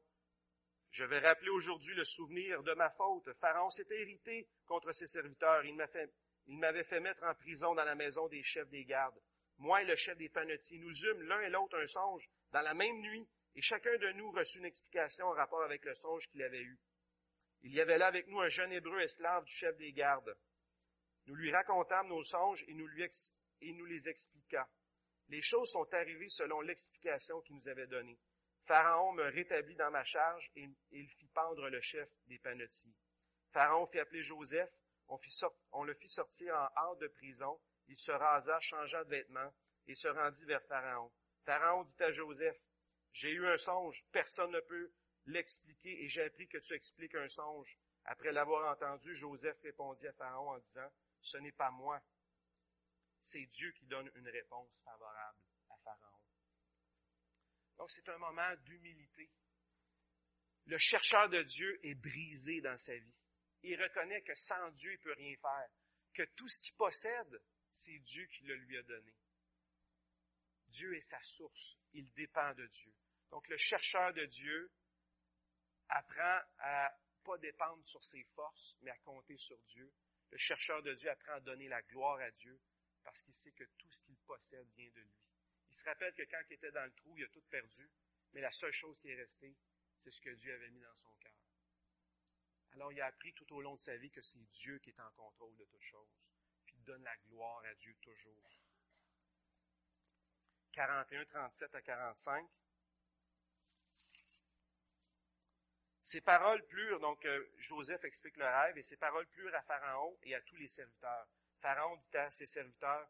[0.92, 3.34] Je vais rappeler aujourd'hui le souvenir de ma faute.
[3.40, 5.66] Pharaon s'était irrité contre ses serviteurs.
[5.66, 9.20] Il m'avait fait, mettre en prison dans la maison des chefs des gardes.
[9.58, 12.76] Moi et le chef des panetiers, nous eûmes l'un et l'autre un songe dans la
[12.76, 16.44] même nuit, et chacun de nous reçut une explication en rapport avec le songe qu'il
[16.44, 16.78] avait eu.
[17.64, 20.36] Il y avait là avec nous un jeune hébreu esclave du chef des gardes.
[21.26, 23.10] Nous lui racontâmes nos songes et nous, lui
[23.62, 24.68] nous les expliqua.
[25.30, 28.20] Les choses sont arrivées selon l'explication qu'il nous avait donnée.
[28.66, 32.94] Pharaon me rétablit dans ma charge et, il fit pendre le chef des panetiers.
[33.52, 34.70] Pharaon fit appeler Joseph,
[35.08, 39.54] on, le fit sortir en hâte de prison, il se rasa, changea de vêtements
[39.88, 41.12] et se rendit vers Pharaon.
[41.46, 42.58] Pharaon dit à Joseph,
[43.14, 44.92] j'ai eu un songe, personne ne peut
[45.26, 47.78] l'expliquer et j'ai appris que tu expliques un songe.
[48.06, 52.02] Après l'avoir entendu, Joseph répondit à Pharaon en disant, ce n'est pas moi,
[53.22, 56.20] c'est Dieu qui donne une réponse favorable à Pharaon.
[57.78, 59.30] Donc c'est un moment d'humilité.
[60.66, 63.16] Le chercheur de Dieu est brisé dans sa vie.
[63.64, 65.70] Il reconnaît que sans Dieu, il peut rien faire,
[66.14, 69.14] que tout ce qu'il possède, c'est Dieu qui le lui a donné.
[70.68, 72.94] Dieu est sa source, il dépend de Dieu.
[73.30, 74.72] Donc le chercheur de Dieu
[75.94, 79.92] apprend à pas dépendre sur ses forces, mais à compter sur Dieu.
[80.32, 82.60] Le chercheur de Dieu apprend à donner la gloire à Dieu
[83.04, 85.22] parce qu'il sait que tout ce qu'il possède vient de lui.
[85.70, 87.90] Il se rappelle que quand il était dans le trou, il a tout perdu,
[88.34, 89.56] mais la seule chose qui est restée,
[90.04, 91.34] c'est ce que Dieu avait mis dans son cœur.
[92.72, 95.00] Alors il a appris tout au long de sa vie que c'est Dieu qui est
[95.00, 96.18] en contrôle de toutes choses,
[96.66, 98.50] puis il donne la gloire à Dieu toujours.
[100.74, 102.50] 41, 37 à 45.
[106.04, 110.18] Ces paroles plurent, donc euh, Joseph explique le rêve, et ces paroles plurent à Pharaon
[110.24, 111.28] et à tous les serviteurs.
[111.62, 113.10] Pharaon dit à ses serviteurs,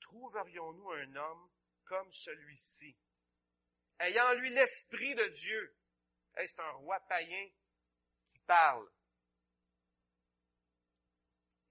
[0.00, 1.50] Trouverions-nous un homme
[1.84, 2.96] comme celui-ci,
[3.98, 5.74] ayant lui l'Esprit de Dieu.
[6.36, 7.48] c'est un roi païen
[8.30, 8.88] qui parle.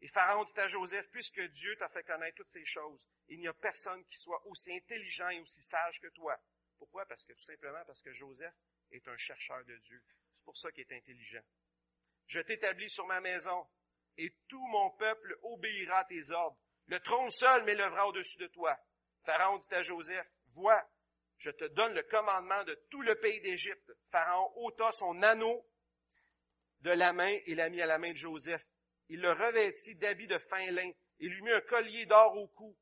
[0.01, 2.99] Et Pharaon dit à Joseph, puisque Dieu t'a fait connaître toutes ces choses,
[3.29, 6.37] il n'y a personne qui soit aussi intelligent et aussi sage que toi.
[6.77, 7.05] Pourquoi?
[7.05, 8.53] Parce que tout simplement parce que Joseph
[8.91, 10.03] est un chercheur de Dieu.
[10.47, 11.43] Pour ça qu'il est intelligent.
[12.27, 13.67] Je t'établis sur ma maison,
[14.17, 16.57] et tout mon peuple obéira à tes ordres.
[16.85, 18.73] Le trône seul m'élèvera au-dessus de toi.
[19.25, 20.81] Pharaon dit à Joseph, vois,
[21.39, 23.91] je te donne le commandement de tout le pays d'Égypte.
[24.09, 25.67] Pharaon ôta son anneau
[26.79, 28.65] de la main et l'a mis à la main de Joseph.
[29.09, 30.89] Il le revêtit d'habits de fin lin
[31.19, 32.73] et lui mit un collier d'or au cou.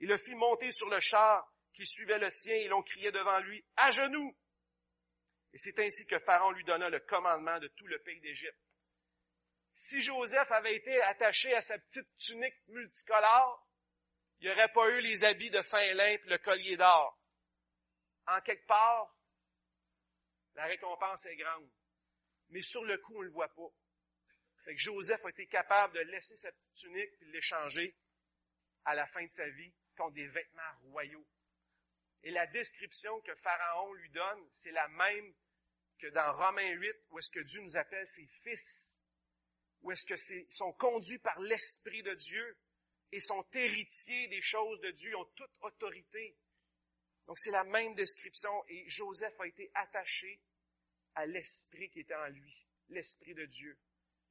[0.00, 3.38] Il le fit monter sur le char qui suivait le sien et l'on criait devant
[3.38, 4.36] lui, à genoux!
[5.52, 8.58] Et c'est ainsi que Pharaon lui donna le commandement de tout le pays d'Égypte.
[9.74, 13.66] Si Joseph avait été attaché à sa petite tunique multicolore,
[14.40, 17.18] il n'y aurait pas eu les habits de fin lin et le collier d'or.
[18.26, 19.14] En quelque part,
[20.54, 21.70] la récompense est grande.
[22.50, 23.70] Mais sur le coup, on ne le voit pas.
[24.74, 27.96] Joseph a été capable de laisser sa petite tunique et de l'échanger
[28.84, 31.26] à la fin de sa vie contre des vêtements royaux.
[32.24, 35.34] Et la description que Pharaon lui donne, c'est la même
[35.98, 38.94] que dans Romains 8, où est-ce que Dieu nous appelle ses fils,
[39.82, 42.56] où est-ce que c'est, sont conduits par l'Esprit de Dieu
[43.12, 46.36] et sont héritiers des choses de Dieu, ont toute autorité.
[47.26, 50.40] Donc c'est la même description et Joseph a été attaché
[51.14, 53.78] à l'esprit qui était en lui, l'esprit de Dieu,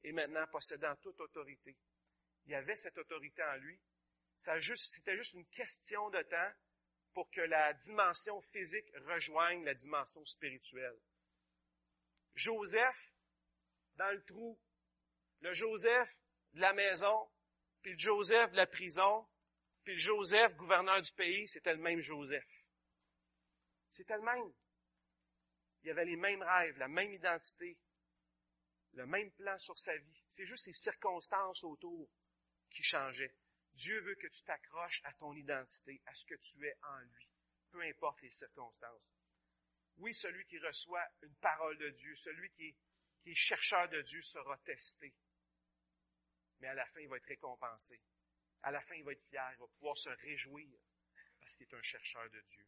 [0.04, 1.78] et maintenant possédant toute autorité.
[2.48, 3.80] Il avait cette autorité en lui.
[4.40, 6.52] c'était juste une question de temps
[7.14, 11.00] pour que la dimension physique rejoigne la dimension spirituelle.
[12.36, 13.14] Joseph,
[13.96, 14.60] dans le trou,
[15.42, 16.10] le Joseph
[16.54, 17.30] de la maison,
[17.82, 19.28] puis le Joseph de la prison,
[19.84, 22.48] puis le Joseph, gouverneur du pays, c'était le même Joseph.
[23.90, 24.54] C'était le même.
[25.84, 27.78] Il avait les mêmes rêves, la même identité,
[28.94, 30.24] le même plan sur sa vie.
[30.30, 32.08] C'est juste les circonstances autour
[32.70, 33.34] qui changeaient.
[33.74, 37.30] Dieu veut que tu t'accroches à ton identité, à ce que tu es en lui,
[37.72, 39.12] peu importe les circonstances.
[39.98, 42.76] Oui, celui qui reçoit une parole de Dieu, celui qui
[43.26, 45.14] est, chercheur de Dieu sera testé
[46.62, 48.00] mais à la fin, il va être récompensé.
[48.62, 50.70] À la fin, il va être fier, il va pouvoir se réjouir
[51.40, 52.66] parce qu'il est un chercheur de Dieu.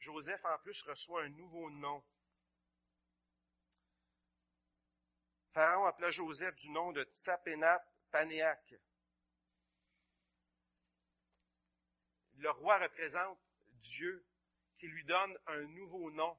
[0.00, 2.04] Joseph, en plus, reçoit un nouveau nom.
[5.54, 8.74] Pharaon appela Joseph du nom de Tsapenat Panéac.
[12.44, 13.40] Le roi représente
[13.80, 14.22] Dieu
[14.78, 16.38] qui lui donne un nouveau nom.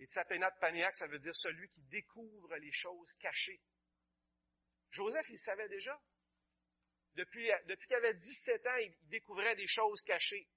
[0.00, 3.60] Et Tsapenat Panéac, ça veut dire celui qui découvre les choses cachées.
[4.90, 5.96] Joseph, il savait déjà.
[7.14, 7.48] Depuis,
[7.86, 10.48] qu'il avait 17 ans, il découvrait des choses cachées.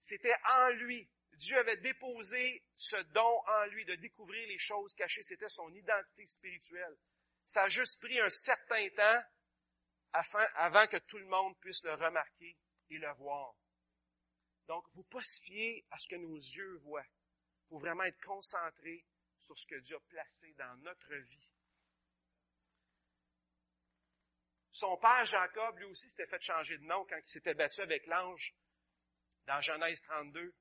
[0.00, 1.06] C'était en lui.
[1.34, 5.22] Dieu avait déposé ce don en lui de découvrir les choses cachées.
[5.22, 6.96] C'était son identité spirituelle.
[7.44, 9.22] Ça a juste pris un certain temps
[10.54, 12.56] avant que tout le monde puisse le remarquer
[12.90, 13.54] et le voir.
[14.66, 17.06] Donc, vous pas se fier à ce que nos yeux voient.
[17.06, 19.04] Il faut vraiment être concentré
[19.38, 21.50] sur ce que Dieu a placé dans notre vie.
[24.72, 28.06] Son père Jacob, lui aussi, s'était fait changer de nom quand il s'était battu avec
[28.06, 28.54] l'ange
[29.46, 30.54] dans Genèse 32.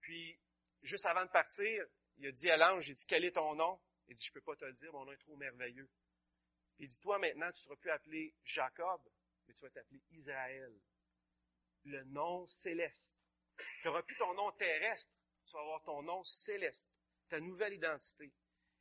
[0.00, 0.38] Puis,
[0.82, 1.84] juste avant de partir,
[2.16, 3.80] il a dit à l'ange, il dit, quel est ton nom?
[4.06, 5.90] Il dit, je peux pas te le dire, mon nom est trop merveilleux.
[6.76, 9.02] Puis il dit, toi maintenant, tu ne seras plus appelé Jacob,
[9.46, 10.72] mais tu vas t'appeler Israël.
[11.84, 13.12] Le nom céleste.
[13.56, 15.10] Tu n'auras plus ton nom terrestre,
[15.46, 16.90] tu vas avoir ton nom céleste,
[17.28, 18.32] ta nouvelle identité.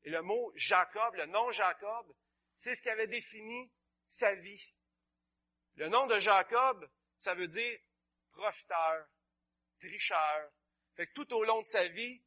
[0.03, 2.13] Et le mot Jacob, le nom Jacob,
[2.57, 3.71] c'est ce qui avait défini
[4.07, 4.73] sa vie.
[5.75, 7.79] Le nom de Jacob, ça veut dire
[8.31, 9.07] profiteur,
[9.79, 10.51] tricheur.
[10.95, 12.23] Fait que tout au long de sa vie,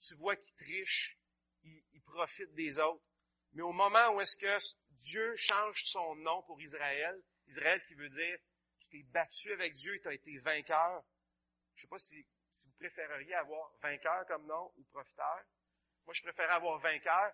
[0.00, 1.18] tu vois qu'il triche,
[1.62, 3.04] il, il, profite des autres.
[3.52, 4.58] Mais au moment où est-ce que
[4.98, 8.38] Dieu change son nom pour Israël, Israël qui veut dire,
[8.80, 11.04] tu t'es battu avec Dieu et tu as été vainqueur.
[11.76, 15.44] Je sais pas si, si vous préféreriez avoir vainqueur comme nom ou profiteur.
[16.04, 17.32] Moi, je préfère avoir vainqueur.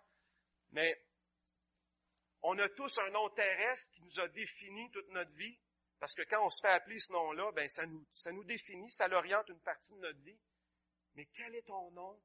[0.73, 1.01] Mais
[2.43, 5.59] on a tous un nom terrestre qui nous a défini toute notre vie.
[6.01, 8.91] Parce que quand on se fait appeler ce nom-là, ben, ça nous, ça nous définit,
[8.91, 10.39] ça l'oriente une partie de notre vie.
[11.15, 12.21] Mais quel est ton nom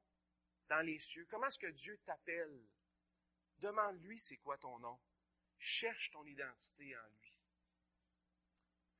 [0.68, 1.26] dans les cieux?
[1.30, 2.60] Comment est-ce que Dieu t'appelle?
[3.58, 5.00] Demande-lui c'est quoi ton nom.
[5.60, 7.34] Cherche ton identité en lui.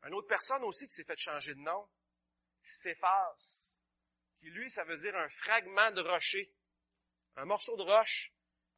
[0.05, 1.89] Une autre personne aussi qui s'est fait changer de nom,
[2.63, 3.73] Céphas,
[4.39, 6.53] qui lui, ça veut dire un fragment de rocher,
[7.37, 8.33] un morceau de roche.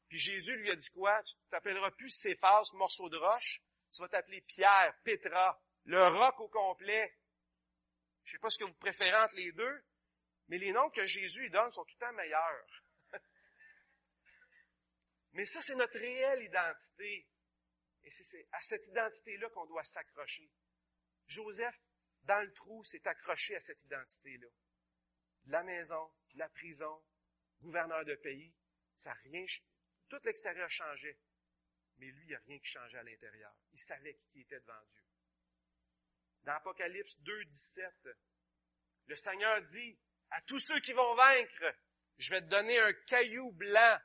[0.08, 1.22] Puis Jésus lui a dit quoi?
[1.22, 3.60] Tu t'appelleras plus Céphas, morceau de roche,
[3.92, 7.14] tu vas t'appeler Pierre, Pétra, le roc au complet.
[8.24, 9.84] Je ne sais pas ce que vous préférez entre les deux,
[10.48, 12.82] mais les noms que Jésus donne sont tout le temps meilleurs.
[15.32, 17.26] mais ça, c'est notre réelle identité.
[18.04, 20.50] Et c'est à cette identité-là qu'on doit s'accrocher.
[21.26, 21.78] Joseph,
[22.24, 24.48] dans le trou, s'est accroché à cette identité-là.
[25.46, 27.02] La maison, la prison,
[27.60, 28.54] gouverneur de pays,
[28.96, 29.44] ça rien,
[30.08, 31.18] tout l'extérieur changeait.
[31.98, 33.54] Mais lui, il n'y a rien qui changeait à l'intérieur.
[33.72, 35.02] Il savait qui était devant Dieu.
[36.42, 37.84] Dans Apocalypse 2, 17,
[39.06, 39.98] le Seigneur dit
[40.30, 41.76] à tous ceux qui vont vaincre,
[42.18, 43.98] je vais te donner un caillou blanc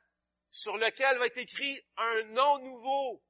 [0.50, 3.22] sur lequel va être écrit un nom nouveau.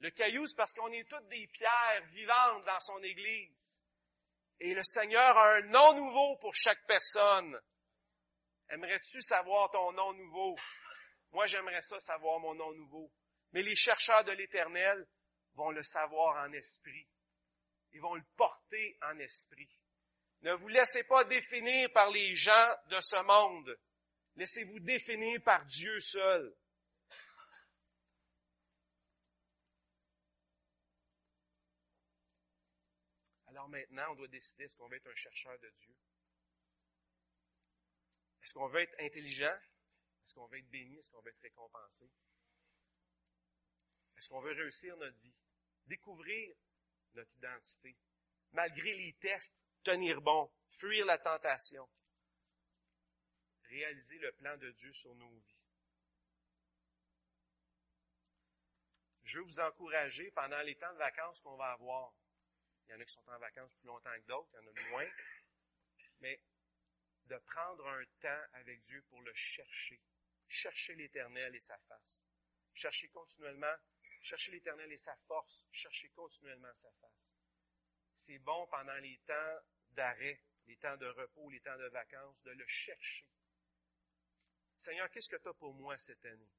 [0.00, 3.78] Le caillou, c'est parce qu'on est toutes des pierres vivantes dans son Église.
[4.60, 7.60] Et le Seigneur a un nom nouveau pour chaque personne.
[8.70, 10.56] Aimerais-tu savoir ton nom nouveau?
[11.32, 13.10] Moi, j'aimerais ça savoir mon nom nouveau.
[13.52, 15.06] Mais les chercheurs de l'Éternel
[15.54, 17.06] vont le savoir en esprit.
[17.92, 19.70] Ils vont le porter en esprit.
[20.42, 23.76] Ne vous laissez pas définir par les gens de ce monde.
[24.36, 26.54] Laissez-vous définir par Dieu seul.
[33.68, 35.94] Maintenant, on doit décider est-ce qu'on veut être un chercheur de Dieu?
[38.42, 39.58] Est-ce qu'on veut être intelligent?
[40.24, 40.98] Est-ce qu'on veut être béni?
[40.98, 42.10] Est-ce qu'on veut être récompensé?
[44.16, 45.34] Est-ce qu'on veut réussir notre vie?
[45.86, 46.56] Découvrir
[47.14, 47.96] notre identité.
[48.52, 49.54] Malgré les tests,
[49.84, 51.88] tenir bon, fuir la tentation.
[53.64, 55.56] Réaliser le plan de Dieu sur nos vies.
[59.24, 62.14] Je veux vous encourager pendant les temps de vacances qu'on va avoir.
[62.88, 64.66] Il y en a qui sont en vacances plus longtemps que d'autres, il y en
[64.66, 65.10] a moins.
[66.20, 66.40] Mais
[67.26, 70.00] de prendre un temps avec Dieu pour le chercher.
[70.48, 72.24] Chercher l'éternel et sa face.
[72.74, 73.76] Chercher continuellement
[74.22, 75.64] Cherchez l'Éternel et sa force.
[75.72, 77.30] Cherchez continuellement sa face.
[78.16, 79.60] C'est bon pendant les temps
[79.92, 83.26] d'arrêt, les temps de repos, les temps de vacances, de le chercher.
[84.76, 86.50] Seigneur, qu'est-ce que tu as pour moi cette année?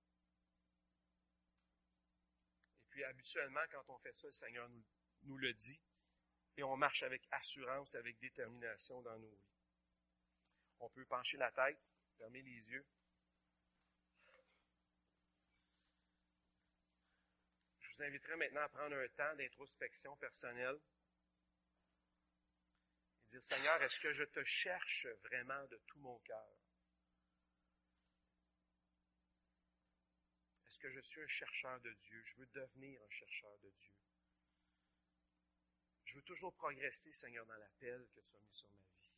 [2.81, 4.83] Et puis habituellement, quand on fait ça, le Seigneur nous,
[5.23, 5.79] nous le dit
[6.59, 9.55] et on marche avec assurance, avec détermination dans nos vies.
[10.81, 11.79] On peut pencher la tête,
[12.17, 12.85] fermer les yeux.
[17.99, 20.79] vous inviterai maintenant à prendre un temps d'introspection personnelle
[23.25, 26.55] et dire, Seigneur, est-ce que je te cherche vraiment de tout mon cœur?
[30.65, 32.23] Est-ce que je suis un chercheur de Dieu?
[32.23, 33.98] Je veux devenir un chercheur de Dieu.
[36.09, 39.11] Je veux toujours progresser, Seigneur, dans l'appel que tu as mis sur ma vie.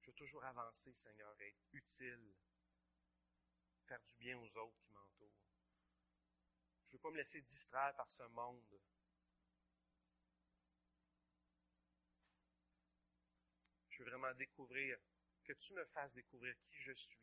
[0.00, 2.34] Je veux toujours avancer, Seigneur, être utile,
[3.86, 5.36] faire du bien aux autres qui m'entourent.
[6.86, 8.80] Je ne veux pas me laisser distraire par ce monde.
[13.90, 14.98] Je veux vraiment découvrir,
[15.44, 17.20] que tu me fasses découvrir qui je suis.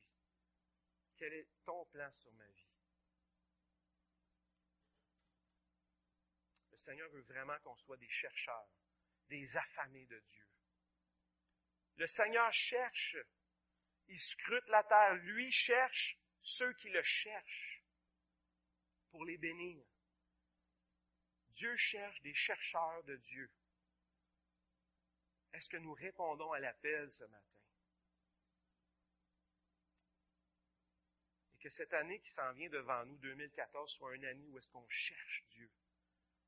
[1.18, 2.75] Quel est ton plan sur ma vie?
[6.86, 8.70] Seigneur veut vraiment qu'on soit des chercheurs,
[9.28, 10.46] des affamés de Dieu.
[11.96, 13.18] Le Seigneur cherche,
[14.08, 17.84] il scrute la terre, lui cherche ceux qui le cherchent
[19.10, 19.84] pour les bénir.
[21.50, 23.52] Dieu cherche des chercheurs de Dieu.
[25.54, 27.62] Est-ce que nous répondons à l'appel ce matin?
[31.54, 34.70] Et que cette année qui s'en vient devant nous, 2014, soit une année où est-ce
[34.70, 35.72] qu'on cherche Dieu?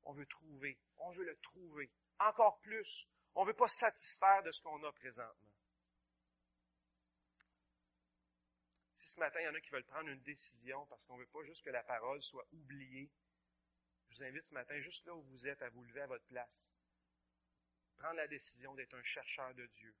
[0.08, 1.90] On veut trouver, on veut le trouver.
[2.18, 5.52] Encore plus, on ne veut pas satisfaire de ce qu'on a présentement.
[8.94, 11.20] Si ce matin, il y en a qui veulent prendre une décision parce qu'on ne
[11.20, 13.10] veut pas juste que la parole soit oubliée,
[14.08, 16.24] je vous invite ce matin, juste là où vous êtes, à vous lever à votre
[16.24, 16.72] place.
[17.98, 19.94] Prendre la décision d'être un chercheur de Dieu.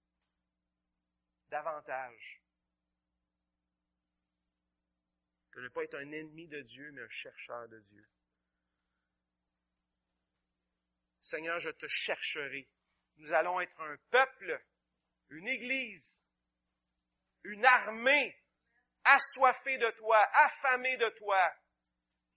[1.48, 2.42] Davantage.
[5.52, 8.08] De ne pas être un ennemi de Dieu, mais un chercheur de Dieu.
[11.28, 12.66] Seigneur, je te chercherai.
[13.18, 14.64] Nous allons être un peuple,
[15.28, 16.24] une église,
[17.44, 18.34] une armée
[19.04, 21.52] assoiffée de toi, affamée de toi,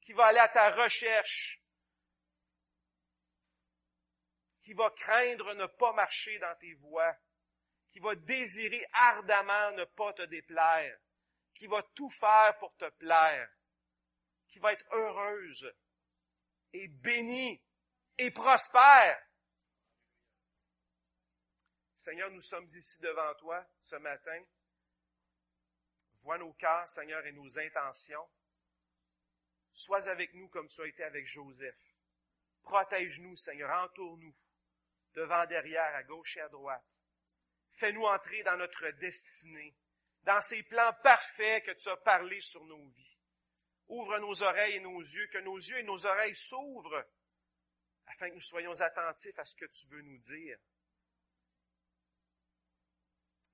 [0.01, 1.61] qui va aller à ta recherche,
[4.63, 7.15] qui va craindre ne pas marcher dans tes voies,
[7.91, 10.97] qui va désirer ardemment ne pas te déplaire,
[11.55, 13.49] qui va tout faire pour te plaire,
[14.49, 15.73] qui va être heureuse
[16.73, 17.61] et bénie
[18.21, 19.19] et prospère.
[21.95, 24.43] Seigneur, nous sommes ici devant toi ce matin.
[26.21, 28.29] Vois nos cœurs, Seigneur, et nos intentions.
[29.73, 31.75] Sois avec nous comme tu as été avec Joseph.
[32.61, 34.35] Protège-nous, Seigneur, entoure-nous,
[35.15, 37.01] devant, derrière, à gauche et à droite.
[37.71, 39.75] Fais-nous entrer dans notre destinée,
[40.23, 43.17] dans ces plans parfaits que tu as parlé sur nos vies.
[43.87, 47.03] Ouvre nos oreilles et nos yeux, que nos yeux et nos oreilles s'ouvrent,
[48.11, 50.57] afin que nous soyons attentifs à ce que tu veux nous dire.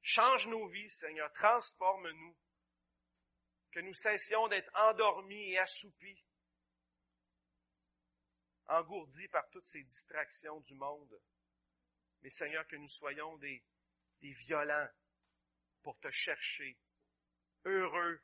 [0.01, 2.35] Change nos vies, Seigneur, transforme-nous
[3.71, 6.23] que nous cessions d'être endormis et assoupis,
[8.67, 11.21] engourdis par toutes ces distractions du monde.
[12.21, 13.63] Mais Seigneur, que nous soyons des,
[14.21, 14.89] violents
[15.83, 16.77] pour te chercher,
[17.65, 18.21] heureux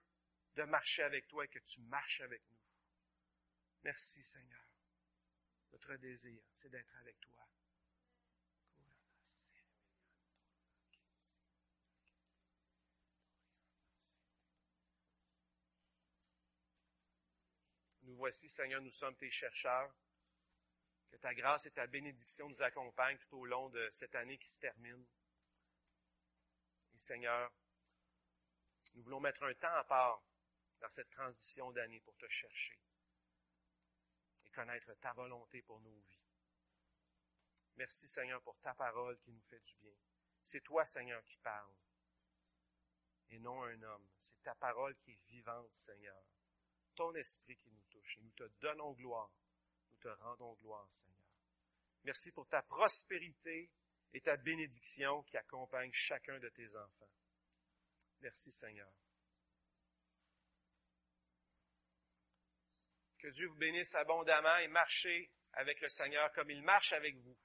[0.56, 2.60] de marcher avec toi et que tu marches avec nous.
[3.84, 4.63] Merci Seigneur.
[5.74, 7.48] Notre désir, c'est d'être avec toi.
[18.04, 19.92] Nous voici, Seigneur, nous sommes tes chercheurs.
[21.10, 24.50] Que ta grâce et ta bénédiction nous accompagnent tout au long de cette année qui
[24.50, 25.06] se termine.
[26.94, 27.52] Et Seigneur,
[28.94, 30.24] nous voulons mettre un temps à part
[30.82, 32.78] dans cette transition d'année pour te chercher
[34.54, 36.22] connaître ta volonté pour nos vies.
[37.76, 39.96] Merci Seigneur pour ta parole qui nous fait du bien.
[40.44, 41.74] C'est toi Seigneur qui parle
[43.30, 44.08] et non un homme.
[44.20, 46.24] C'est ta parole qui est vivante Seigneur
[46.96, 48.18] ton esprit qui nous touche.
[48.18, 49.32] Et nous te donnons gloire.
[49.92, 51.18] Nous te rendons gloire, Seigneur.
[52.04, 53.70] Merci pour ta prospérité
[54.14, 57.10] et ta bénédiction qui accompagne chacun de tes enfants.
[58.22, 58.92] Merci, Seigneur.
[63.24, 67.38] Que Dieu vous bénisse abondamment et marchez avec le Seigneur comme il marche avec vous.